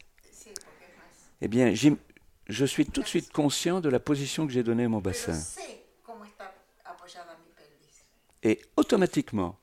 eh 1.42 1.48
bien, 1.48 1.74
je 1.74 2.66
suis 2.66 2.86
tout 2.86 3.02
de 3.02 3.08
suite 3.08 3.32
conscient 3.32 3.80
de 3.82 3.90
la 3.90 4.00
position 4.00 4.46
que 4.46 4.52
j'ai 4.54 4.64
donnée 4.64 4.84
à 4.86 4.90
mon 4.90 5.00
bassin. 5.00 5.40
Et 8.44 8.62
automatiquement, 8.78 9.58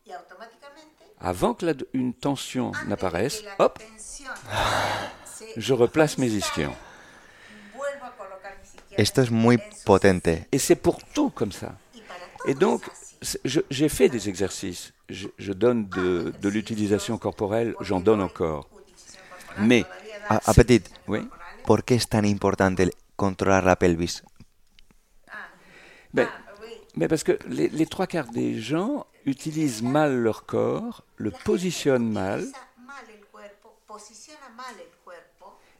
avant 1.18 1.54
que 1.54 1.66
la- 1.66 1.72
une 1.92 2.14
tension 2.14 2.72
n'apparaisse, 2.86 3.42
hop, 3.58 3.78
je 5.56 5.72
replace 5.72 6.18
mes 6.18 6.28
ischions. 6.28 6.74
Esto 8.96 9.22
es 9.22 9.30
muy 9.30 9.56
en 9.56 9.72
su 9.76 9.84
potente. 9.84 10.46
Et 10.52 10.58
c'est 10.58 10.76
pour 10.76 10.98
tout 11.14 11.30
comme 11.30 11.52
ça. 11.52 11.76
Et 12.46 12.54
donc, 12.54 12.82
j'ai 13.44 13.88
fait 13.88 14.08
des 14.08 14.28
exercices. 14.28 14.92
Je, 15.08 15.28
je 15.38 15.52
donne 15.52 15.88
de, 15.88 16.32
de 16.40 16.48
l'utilisation 16.48 17.18
corporelle, 17.18 17.74
j'en 17.80 18.00
donne 18.00 18.20
encore. 18.20 18.68
Mais, 19.58 19.84
da 20.28 20.36
A, 20.36 20.50
Apetit, 20.50 20.82
oui, 21.06 21.20
corporales. 21.20 21.62
¿por 21.64 21.84
qué 21.84 21.94
es 21.94 22.06
tan 22.08 22.24
importante 22.24 22.80
el 22.82 22.92
controlar 23.16 23.64
la 23.64 23.76
pelvis? 23.76 24.22
Ah, 25.28 25.32
Ben, 26.12 26.28
mais 26.96 27.08
parce 27.08 27.22
que 27.24 27.38
les, 27.48 27.68
les 27.68 27.86
trois 27.86 28.06
quarts 28.06 28.30
des 28.32 28.60
gens 28.60 29.06
utilisent 29.24 29.82
mal 29.82 30.16
leur 30.16 30.44
corps, 30.46 31.04
le 31.16 31.30
positionnent 31.30 32.10
mal, 32.12 32.44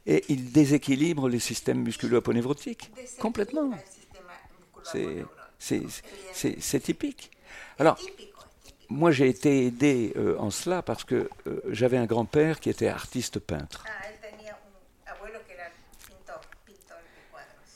et 0.07 0.23
ils 0.29 0.51
déséquilibrent 0.51 1.29
les 1.29 1.39
systèmes 1.39 1.83
musculo-aponeurotiques. 1.83 2.91
desequilibra 2.95 3.21
Complètement. 3.21 3.71
C'est 5.59 6.79
typique. 6.79 7.31
Alors, 7.77 7.99
moi 8.89 9.11
j'ai 9.11 9.27
été 9.27 9.65
aidé 9.65 10.13
euh, 10.15 10.37
en 10.39 10.49
cela 10.49 10.81
parce 10.81 11.03
que 11.03 11.29
euh, 11.47 11.61
j'avais 11.69 11.97
un 11.97 12.05
grand-père 12.05 12.59
qui 12.59 12.69
était 12.69 12.87
artiste 12.87 13.39
peintre. 13.39 13.83
Ah. 13.85 13.91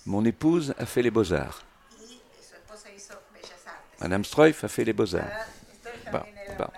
Mon 0.08 0.26
épouse 0.26 0.74
a 0.80 0.86
fait 0.88 1.04
les 1.04 1.12
beaux-arts. 1.12 1.64
Madame 4.00 4.26
Streuf 4.26 4.64
a 4.64 4.68
fait 4.68 4.84
les 4.84 4.94
beaux-arts. 4.94 5.46
Bon, 6.12 6.20
bon. 6.20 6.24
una 6.24 6.66
artista. 6.66 6.74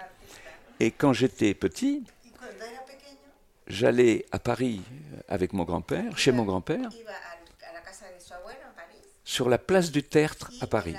Et 0.82 0.92
quand 0.92 1.14
j'étais 1.14 1.54
petit, 1.54 2.04
Y 2.26 2.32
cuando 2.32 2.66
era 2.66 2.84
pequeño, 2.86 3.32
j'allais 3.68 4.26
à 4.32 4.40
Paris 4.40 4.82
avec 5.28 5.54
mon 5.54 5.64
grand-père, 5.64 6.18
chez 6.18 6.32
mon 6.32 6.44
grand-père, 6.44 6.90
sur 9.24 9.50
la 9.50 9.58
place 9.58 9.92
du 9.92 10.04
Tertre 10.04 10.52
à 10.62 10.68
Paris. 10.68 10.96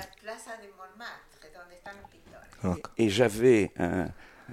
Donc, 2.63 2.87
Et 2.97 3.11
j'avais 3.11 3.71
un, 3.79 4.09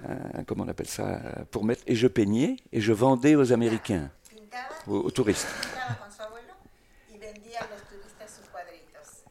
un- 0.06 0.43
comment 0.45 0.65
on 0.65 0.67
appelle 0.67 0.88
ça, 0.89 1.04
euh, 1.08 1.45
pour 1.50 1.63
mettre, 1.63 1.82
et 1.88 1.95
je 1.95 2.08
peignais 2.08 2.58
et 2.74 2.82
je 2.82 2.91
vendais 2.91 3.36
aux 3.36 3.54
Américains, 3.54 4.12
Pintaba, 4.30 4.76
aux, 4.88 5.06
aux 5.06 5.12
touristes. 5.12 5.47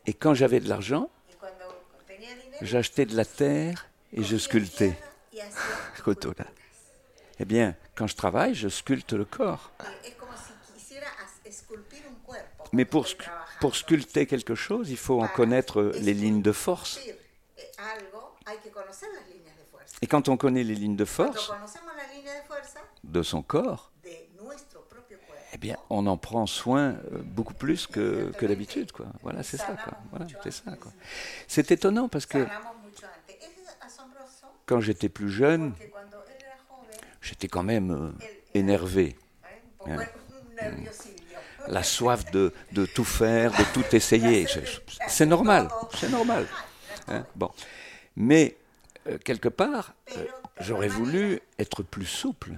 Et 0.07 0.14
quand 0.14 0.33
j'avais 0.35 0.61
de 0.61 0.69
l'argent, 0.69 1.11
j'achetais 2.62 3.05
de 3.05 3.14
la 3.16 3.25
terre 3.27 3.87
et 4.14 4.23
je 4.23 4.37
sculptais. 4.37 4.97
Eh 7.38 7.45
bien, 7.45 7.75
quand 8.01 8.07
je 8.07 8.17
travaille, 8.17 8.55
je 8.55 8.71
sculpte 8.71 9.13
le 9.13 9.27
corps. 9.27 9.73
Mais 12.73 12.87
pour, 12.87 13.07
sculpter 13.75 14.25
quelque 14.25 14.55
chose, 14.55 14.89
il 14.89 14.97
faut 14.97 15.21
en 15.21 15.29
connaître 15.29 15.83
les 16.01 16.15
lignes 16.15 16.41
de 16.41 16.53
force. 16.53 16.99
eh. 17.07 17.15
Et 20.01 20.07
quand 20.07 20.31
on 20.31 20.39
connaît 20.39 20.65
les 20.65 20.75
lignes 20.75 20.97
de 20.97 21.05
force 21.05 21.53
de 23.05 23.23
son 23.23 23.43
corps, 23.43 23.93
eh 25.53 25.59
bien, 25.59 25.77
on 25.91 26.07
en 26.07 26.17
prend 26.17 26.47
soin 26.47 26.93
euh, 27.13 27.21
beaucoup 27.23 27.53
plus 27.53 27.87
que, 27.87 28.33
que 28.39 28.47
d'habitude, 28.47 28.93
quoi. 28.93 29.09
Voilà, 29.21 29.43
c'est 29.43 29.59
ça, 29.59 29.77
quoi. 29.77 29.99
Voilà, 30.11 30.27
c'est 30.43 30.53
ça, 30.53 30.75
quoi. 30.81 30.93
C'est 31.49 31.71
étonnant 31.71 32.09
parce 32.09 32.25
que 32.25 32.47
quand 34.65 34.81
j'étais 34.81 35.11
plus 35.11 35.29
jeune, 35.29 35.75
que 35.75 35.85
cuando 35.91 36.17
él 36.29 36.47
era 36.47 36.57
joven, 36.71 37.01
j'étais 37.31 37.49
quand 37.49 37.62
même 37.62 37.90
euh, 37.93 38.11
énervé. 38.55 39.16
un 39.87 39.97
nerviosillo. 40.61 41.14
La 41.69 41.83
soif 41.85 42.29
de, 42.33 42.53
de 42.73 42.87
tout 42.87 43.05
faire, 43.05 43.53
de 43.53 43.64
tout 43.73 43.85
essayer. 43.95 44.47
C'est 45.07 45.27
normal, 45.27 45.69
c'est 45.95 46.09
normal. 46.09 46.49
hein, 47.07 47.25
bon. 47.37 47.51
Mais, 48.16 48.57
euh, 49.07 49.19
quelque 49.19 49.49
part, 49.49 49.93
euh, 50.16 50.27
j'aurais 50.59 50.88
voulu 50.88 51.40
être 51.59 51.83
plus 51.85 52.07
souple. 52.07 52.53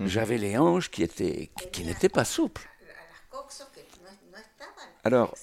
J'avais 0.00 0.38
les 0.38 0.58
hanches 0.58 0.90
qui, 0.90 1.02
étaient, 1.02 1.50
qui, 1.56 1.68
qui 1.70 1.84
n'étaient 1.84 2.08
pas 2.08 2.24
souples. 2.24 2.68
Alors. 5.04 5.34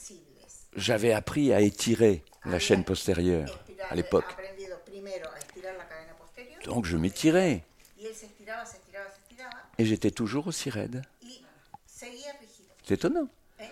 J'avais 0.75 1.13
appris 1.13 1.53
à 1.53 1.61
étirer 1.61 2.23
la 2.45 2.57
chaîne 2.57 2.83
postérieure 2.83 3.59
à 3.91 3.95
l'époque. 3.95 4.35
Donc 6.65 6.85
je 6.85 6.97
m'étirais. 6.97 7.63
Et 9.77 9.85
j'étais 9.85 10.11
toujours 10.11 10.47
aussi 10.47 10.69
raide. 10.69 11.01
C'est 12.83 12.95
étonnant. 12.95 13.27
¿eh? 13.59 13.65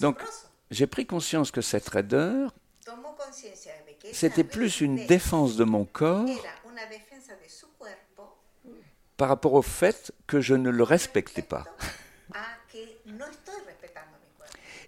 Donc 0.00 0.22
j'ai 0.70 0.86
pris 0.86 1.06
conscience 1.06 1.50
que 1.50 1.60
cette 1.60 1.88
raideur, 1.88 2.54
c'était 4.12 4.44
plus 4.44 4.80
une 4.80 5.06
défense 5.06 5.56
de 5.56 5.64
mon 5.64 5.84
corps 5.84 6.26
par 9.16 9.28
rapport 9.28 9.54
au 9.54 9.62
fait 9.62 10.12
que 10.26 10.40
je 10.40 10.54
ne 10.54 10.70
le 10.70 10.82
respectais 10.82 11.42
pas. 11.42 11.64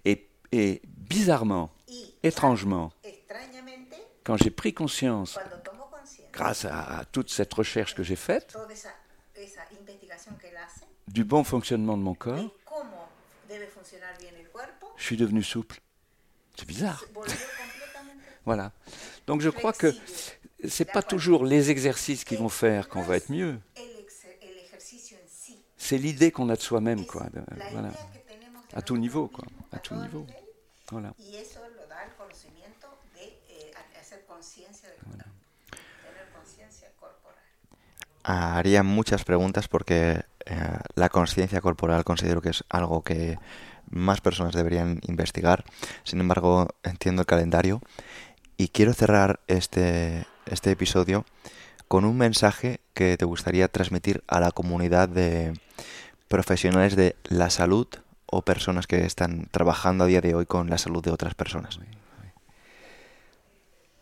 Et, 0.05 0.27
et 0.51 0.81
bizarrement, 0.85 1.69
étrangement, 2.23 2.91
quand 4.23 4.37
j'ai 4.37 4.51
pris 4.51 4.73
conscience, 4.73 5.37
grâce 6.31 6.65
à, 6.65 6.99
à 6.99 7.05
toute 7.05 7.29
cette 7.29 7.53
recherche 7.53 7.95
que 7.95 8.03
j'ai 8.03 8.15
faite, 8.15 8.55
du 11.07 11.23
bon 11.23 11.43
fonctionnement 11.43 11.97
de 11.97 12.03
mon 12.03 12.13
corps, 12.13 12.53
je 14.97 15.03
suis 15.03 15.17
devenu 15.17 15.43
souple. 15.43 15.81
C'est 16.57 16.67
bizarre. 16.67 17.03
Voilà. 18.43 18.71
Donc 19.27 19.41
je 19.41 19.49
crois 19.49 19.71
que 19.71 19.93
c'est 20.67 20.91
pas 20.91 21.03
toujours 21.03 21.45
les 21.45 21.69
exercices 21.69 22.23
qui 22.23 22.35
vont 22.35 22.49
faire 22.49 22.89
qu'on 22.89 23.03
va 23.03 23.17
être 23.17 23.29
mieux. 23.31 23.59
C'est 25.77 25.97
l'idée 25.99 26.31
qu'on 26.31 26.49
a 26.49 26.55
de 26.55 26.61
soi-même, 26.61 27.05
quoi. 27.05 27.27
voilà. 27.71 27.91
À 28.73 28.81
tout 28.81 28.97
niveau, 28.97 29.27
quoi. 29.27 29.45
À 29.71 29.77
tout 29.77 29.93
niveau. 29.93 30.25
Voilà. 30.91 31.13
Haría 38.23 38.83
muchas 38.83 39.23
preguntas 39.23 39.67
porque 39.67 40.21
eh, 40.45 40.79
la 40.95 41.09
conciencia 41.09 41.61
corporal 41.61 42.03
considero 42.03 42.41
que 42.41 42.49
es 42.49 42.63
algo 42.69 43.03
que 43.03 43.37
más 43.89 44.21
personas 44.21 44.53
deberían 44.53 44.99
investigar. 45.07 45.63
Sin 46.03 46.19
embargo, 46.19 46.67
entiendo 46.83 47.21
el 47.21 47.25
calendario 47.25 47.81
y 48.57 48.69
quiero 48.69 48.93
cerrar 48.93 49.39
este, 49.47 50.25
este 50.45 50.71
episodio 50.71 51.25
con 51.87 52.05
un 52.05 52.17
mensaje 52.17 52.79
que 52.93 53.17
te 53.17 53.25
gustaría 53.25 53.67
transmitir 53.67 54.23
a 54.27 54.39
la 54.39 54.51
comunidad 54.51 55.09
de 55.09 55.53
profesionales 56.27 56.95
de 56.95 57.15
la 57.25 57.49
salud 57.49 57.87
o 58.27 58.43
personas 58.43 58.87
que 58.87 59.05
están 59.05 59.47
trabajando 59.51 60.05
a 60.05 60.07
día 60.07 60.21
de 60.21 60.35
hoy 60.35 60.45
con 60.45 60.69
la 60.69 60.77
salud 60.77 61.03
de 61.03 61.11
otras 61.11 61.35
personas. 61.35 61.79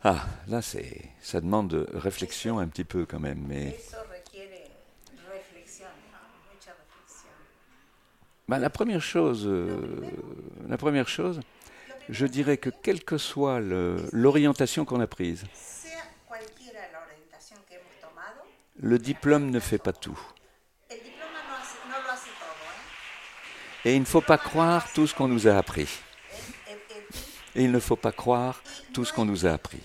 Ah, 0.02 0.26
là, 0.48 0.62
c'est, 0.62 1.10
ça 1.22 1.42
demande 1.42 1.70
de 1.72 1.98
réflexion 1.98 2.60
un 2.60 2.68
petit 2.70 2.86
peu 2.86 3.06
quand 3.06 3.20
même. 3.20 3.46
Mais 3.46 3.76
bah, 8.50 8.60
la 8.60 8.70
première 8.70 9.02
chose, 9.02 9.46
euh, 9.46 10.02
la 10.68 10.78
première 10.78 11.08
chose, 11.08 11.40
je 12.10 12.26
dirais 12.26 12.58
que 12.58 12.70
quelle 12.70 13.04
que 13.04 13.18
soit 13.18 13.60
l'orientation 14.12 14.86
qu'on 14.86 15.00
a 15.00 15.08
prise, 15.08 15.44
le 18.82 18.98
diplôme 18.98 19.50
ne 19.52 19.60
fait 19.60 19.78
pas 19.78 19.94
tout. 19.94 20.20
Et 23.86 23.96
il 23.96 24.02
ne 24.02 24.06
faut 24.06 24.22
pas 24.22 24.38
croire 24.38 24.92
tout 24.94 25.08
ce 25.08 25.14
qu'on 25.14 25.28
nous 25.28 25.48
a 25.48 25.56
appris. 25.56 25.90
Et 27.56 27.64
il 27.64 27.72
ne 27.72 27.80
faut 27.80 27.96
pas 27.96 28.12
croire 28.12 28.62
tout 28.94 29.06
ce 29.06 29.14
qu'on 29.14 29.26
nous 29.26 29.46
a 29.46 29.52
appris. 29.52 29.82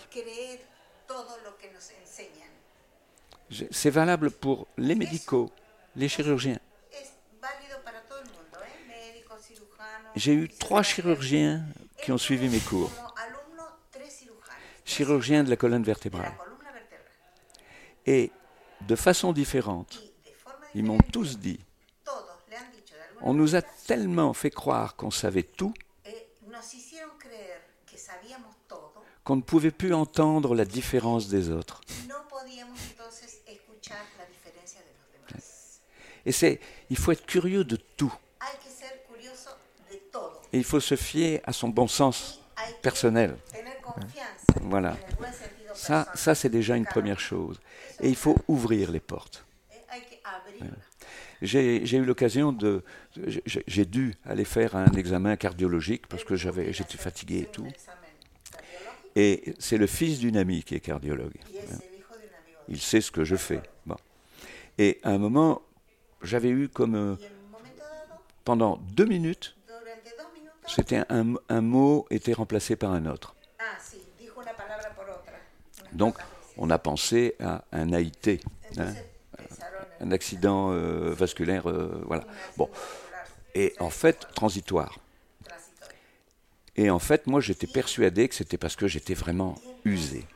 C'est 3.70 3.90
valable 3.90 4.31
pour 4.31 4.66
les 4.77 4.94
médicaux, 4.94 5.50
les 5.96 6.09
chirurgiens. 6.09 6.59
Es 6.90 7.12
válido 7.40 7.77
para 7.85 8.00
todo 8.03 8.18
el 8.18 8.31
mundo, 8.31 8.59
¿eh? 8.64 8.87
médicos, 8.88 9.40
cirujanos. 9.46 10.04
J'ai 10.16 10.33
eu 10.35 10.48
trois 10.48 10.83
chirurgiens 10.83 11.64
qui 12.03 12.12
ont 12.12 12.18
suivi 12.18 12.48
mes 12.48 12.61
cours. 12.61 12.90
Chirurgiens 14.85 15.44
de 15.44 15.50
la 15.50 15.57
colonne 15.57 15.83
vertébrale. 15.83 16.35
Et 18.07 18.31
de 18.83 18.96
façon 18.96 19.33
différente, 19.33 19.98
ils 20.74 20.85
m'ont 20.85 20.98
tous 21.12 21.38
dit, 21.38 21.59
on 23.22 23.33
nous 23.33 23.57
a 23.57 23.62
tellement 23.62 24.35
fait 24.35 24.50
croire 24.50 24.96
qu'on 24.96 25.11
savait 25.11 25.42
tout 25.42 25.72
qu'on 29.24 29.37
ne 29.37 29.42
pouvait 29.42 29.70
plus 29.70 29.94
entendre 29.94 30.55
la 30.55 30.66
différence 30.66 31.29
des 31.29 31.50
autres. 31.50 31.81
Et 36.27 36.33
c'est, 36.33 36.61
il 36.90 36.96
faut 36.96 37.12
être 37.12 37.27
curieux 37.27 37.64
de 37.64 37.77
tout. 37.77 38.12
Hay 38.40 38.57
que 38.57 38.70
ser 38.70 39.03
curioso 39.07 39.50
de 39.90 39.96
todo. 40.11 40.40
Et 40.54 40.58
il 40.58 40.64
faut 40.64 40.78
se 40.78 40.94
fier 40.94 41.40
à 41.44 41.52
son 41.52 41.68
bon 41.68 41.88
sens 41.88 42.40
personnel. 42.80 43.36
Voilà. 44.60 44.96
Ça, 45.74 46.06
ça 46.14 46.36
c'est 46.36 46.48
déjà 46.48 46.76
une 46.76 46.86
première 46.86 47.18
chose. 47.18 47.60
Et 48.00 48.08
il 48.08 48.14
faut 48.14 48.36
ouvrir 48.46 48.92
les 48.92 49.00
portes. 49.00 49.44
J'ai 51.42 51.96
eu 51.96 52.04
l'occasion 52.04 52.52
de... 52.52 52.84
j'ai- 53.66 53.84
dû 53.84 54.14
aller 54.24 54.44
faire 54.44 54.76
un 54.76 54.92
examen 54.92 55.34
cardiologique 55.36 56.06
parce 56.06 56.22
que 56.22 56.36
j'étais 56.36 56.98
fatigué 56.98 57.40
et 57.40 57.46
tout. 57.46 57.66
Et 59.16 59.54
c'est 59.58 59.76
le 59.76 59.88
fils 59.88 60.20
d'une 60.20 60.36
amie 60.36 60.62
qui 60.62 60.76
est 60.76 60.80
cardiologue. 60.80 61.34
Il 62.68 62.80
sait 62.80 63.00
ce 63.00 63.10
que 63.10 63.24
je 63.24 63.34
fais. 63.34 63.60
Bon. 63.86 63.96
Et 64.78 65.00
à 65.02 65.10
un 65.10 65.18
moment, 65.18 65.62
j'avais 66.22 66.48
eu 66.50 66.68
comme... 66.68 66.94
euh, 66.94 67.16
pendant 68.44 68.76
deux 68.92 69.06
minutes, 69.06 69.56
c'était 70.66 71.03
un, 71.09 71.35
un 71.48 71.61
mot 71.61 72.07
était 72.11 72.33
remplacé 72.33 72.77
par 72.77 72.92
un 72.92 73.07
autre. 73.07 73.35
ah, 73.59 73.64
Donc, 75.92 76.16
on 76.57 76.70
a 76.70 76.79
pensé 76.79 77.37
à 77.40 77.64
un 77.72 77.92
AIT, 77.92 78.40
hein, 78.79 78.94
un 80.00 80.12
accident 80.12 80.72
euh, 80.72 81.12
vasculaire, 81.14 81.68
euh, 81.68 82.03
voilà. 82.07 82.24
Bon, 82.57 82.68
et 83.55 83.74
en 83.79 83.90
fait, 83.90 84.27
transitoire. 84.35 84.98
Et 86.77 86.90
en 86.90 86.98
fait, 86.98 87.27
moi, 87.29 87.40
j'étais 87.40 87.68
persuadé 87.68 88.29
que 88.29 88.35
c'était 88.35 88.59
parce 88.59 88.74
que 88.74 88.88
j'étais 88.88 89.14
vraiment 89.14 89.55
usé. 89.85 90.27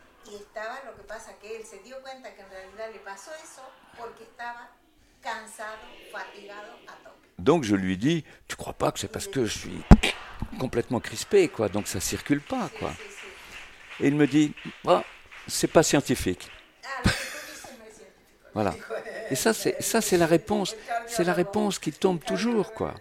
Donc, 7.39 7.65
je 7.65 7.75
lui 7.75 7.97
dis, 7.97 8.25
tu 8.47 8.57
crois 8.57 8.73
pas 8.73 8.93
que 8.93 8.99
c'est 8.99 9.09
parce 9.09 9.27
que 9.29 9.45
je 9.45 9.59
suis 9.59 9.83
complètement 10.59 11.01
crispé, 11.01 11.49
quoi, 11.49 11.69
donc 11.69 11.87
ça 11.87 12.01
circule 12.01 12.41
pas, 12.41 12.71
quoi. 12.79 12.93
Et 14.01 14.09
il 14.09 14.15
me 14.15 14.27
dit, 14.27 14.55
ah, 14.87 15.03
c'est 15.47 15.69
pas 15.69 15.83
scientifique. 15.83 16.51
Voilà. 18.55 18.75
Et 19.31 19.37
ça, 19.37 19.53
c'est 19.53 19.81
ça, 19.81 20.01
c'est 20.01 20.17
la 20.17 20.27
réponse. 20.27 20.75
C'est 21.07 21.23
la 21.23 21.35
réponse 21.35 21.79
qui 21.79 21.93
tombe 21.93 22.19
toujours, 22.25 22.73
quoi. 22.73 22.95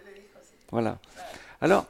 Voilà. 0.70 0.98
Alors, 1.60 1.86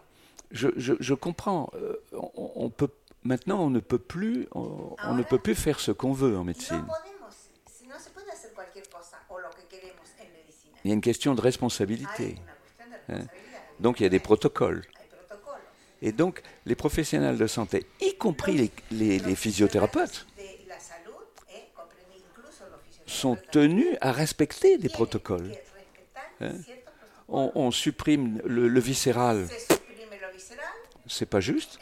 je, 0.51 0.69
je, 0.77 1.15
comprends. 1.15 1.71
euh, 1.75 2.01
on, 2.15 2.71
peut 2.71 2.89
maintenant, 3.25 3.61
on 3.61 3.69
ne 3.69 3.81
peut 3.81 3.99
plus, 3.99 4.47
on, 4.53 5.15
ne 5.15 5.23
peut 5.23 5.39
plus 5.39 5.55
faire 5.55 5.81
ce 5.81 5.91
qu'on 5.91 6.13
veut 6.13 6.39
en 6.39 6.45
médecine. 6.45 6.87
Il 10.85 10.89
y 10.89 10.93
a 10.93 10.95
une 10.95 11.01
question 11.01 11.35
de 11.35 11.41
responsabilité. 11.41 12.39
responsabilidad. 13.09 13.29
Donc, 13.81 14.01
il 14.01 14.05
y 14.05 14.07
a 14.07 14.09
des 14.09 14.21
protocoles. 14.21 14.87
Et 16.01 16.13
donc, 16.13 16.43
les 16.65 16.75
professionnels 16.75 17.39
de 17.39 17.47
santé, 17.47 17.87
y 18.01 18.15
compris 18.15 18.71
les, 18.91 19.35
physiothérapeutes, 19.35 20.27
sont 23.07 23.37
tenus 23.51 23.97
à 24.01 24.13
respecter 24.13 24.79
des 24.79 24.89
protocoles. 24.89 25.53
Hein? 26.41 26.53
On, 27.29 27.71
supprime 27.71 28.41
le, 28.45 28.81
viscéral, 28.81 29.49
c'est 31.07 31.27
pas 31.27 31.41
juste. 31.41 31.79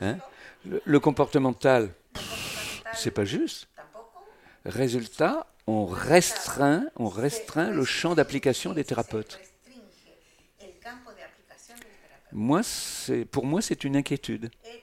Hein? 0.00 0.18
Le, 0.64 0.80
le 0.84 1.00
comportemental, 1.00 1.90
c'est 2.94 3.10
pas 3.10 3.24
juste. 3.24 3.68
Résultat, 4.64 5.46
on 5.66 5.86
restreint, 5.86 6.84
on 6.96 7.08
restreint 7.08 7.70
le 7.70 7.84
champ 7.84 8.14
d'application 8.14 8.72
des 8.72 8.84
thérapeutes. 8.84 9.40
Moi, 12.32 12.60
pour 13.30 13.46
moi, 13.46 13.62
c'est 13.62 13.84
une 13.84 13.96
inquiétude. 13.96 14.50
Grave. 14.62 14.74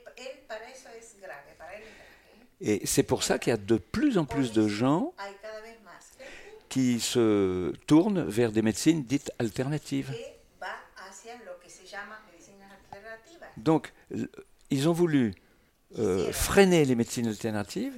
Et 2.62 2.86
c'est 2.86 3.04
pour 3.04 3.24
ça 3.24 3.38
qu'il 3.38 3.52
y 3.52 3.54
a 3.54 3.58
de 3.58 3.78
plus 3.78 4.18
en 4.18 4.26
plus 4.26 4.52
de 4.54 4.68
gens 4.68 5.14
qui 6.70 7.00
se 7.00 7.72
tournent 7.86 8.24
vers 8.24 8.52
des 8.52 8.62
médecines 8.62 9.04
dites 9.04 9.32
alternatives. 9.40 10.14
Donc, 13.58 13.94
ils 14.70 14.90
ont 14.90 14.94
voulu 14.94 15.34
euh, 15.98 16.32
freiner 16.32 16.86
les 16.86 16.96
médecines 16.96 17.28
alternatives 17.28 17.94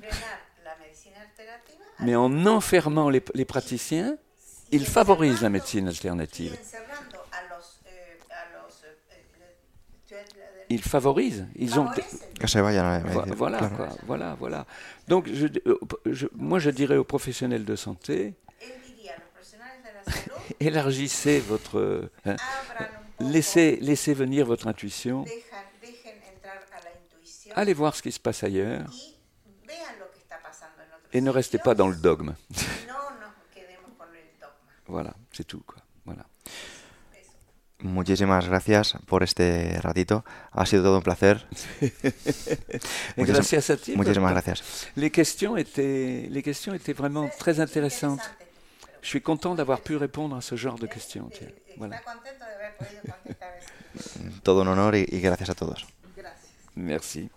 Mais 2.00 2.16
en 2.16 2.46
enfermant 2.46 3.10
les, 3.10 3.24
les 3.34 3.46
praticiens, 3.46 4.18
ils 4.72 4.86
favorisent 4.86 5.42
la 5.42 5.50
médecine 5.50 5.88
alternative. 5.88 6.54
encerrando 6.54 7.18
a 7.32 7.42
los, 7.50 7.80
eh, 7.86 8.20
a 8.30 8.46
los 8.54 8.84
eh, 8.84 9.24
eh, 10.07 10.07
Ils 10.70 10.82
favorisent. 10.82 11.46
Ils 11.56 11.80
ont. 11.80 11.88
favorecen. 11.88 12.20
Que 12.40 12.48
se 12.48 12.60
vayan 12.60 12.86
a 12.86 13.00
Vo- 13.00 13.22
decir, 13.22 13.36
Voilà, 13.36 13.58
quoi, 13.70 13.88
voilà, 14.06 14.36
voilà. 14.40 14.66
Donc, 15.08 15.30
je, 15.32 15.48
euh, 15.66 15.78
je- 16.06 16.28
moi, 16.36 16.60
je 16.60 16.70
dirais 16.70 16.98
aux 16.98 17.06
professionnels 17.06 17.64
de 17.66 17.76
santé, 17.76 18.34
élargissez 20.60 21.40
votre, 21.40 22.10
hein, 22.26 22.36
laissez, 23.20 23.78
laissez 23.82 24.14
venir 24.14 24.46
votre 24.46 24.68
intuition, 24.68 25.26
allez 27.56 27.74
voir 27.74 27.96
ce 27.96 28.02
qui 28.02 28.12
se 28.12 28.20
passe 28.20 28.44
ailleurs 28.44 28.88
et 31.14 31.22
ne 31.22 31.30
restez 31.30 31.58
pas 31.58 31.74
dans 31.76 31.88
le 31.88 31.96
dogme. 31.96 32.36
Voilà, 34.88 35.14
c'est 35.32 35.44
tout, 35.46 35.62
quoi. 35.66 35.77
Muchísimas 37.80 38.48
gracias 38.48 38.96
por 39.06 39.22
este 39.22 39.80
ratito. 39.82 40.26
Ha 40.52 40.66
sido 40.66 40.84
todo 40.84 40.98
un 40.98 41.04
placer. 41.04 41.46
Gracias 43.18 43.70
a 43.70 43.78
ti. 43.78 43.96
muchísimas 43.96 44.32
gracias. 44.32 44.88
Les 44.96 45.12
questions 45.12 45.58
étaient, 45.58 46.28
les 46.30 46.42
questions 46.44 46.74
étaient 46.74 46.94
vraiment 46.94 47.30
très 47.38 47.60
intéressantes. 47.60 48.22
Je 49.02 49.08
suis 49.10 49.22
content 49.22 49.54
d'avoir 49.56 49.82
pu 49.82 49.96
répondre 49.96 50.36
à 50.36 50.42
ce 50.42 50.56
genre 50.56 50.80
de 50.80 50.88
questions. 50.88 51.30
tiens. 51.32 51.50
Voilà. 51.78 52.02
Todo 54.44 54.62
un 54.64 54.68
honor 54.68 54.96
y- 54.96 55.06
y 55.12 55.20
gracias 55.22 55.50
a 55.52 55.54
todos. 55.56 55.86
Gracias. 56.16 56.50
Merci. 56.76 57.30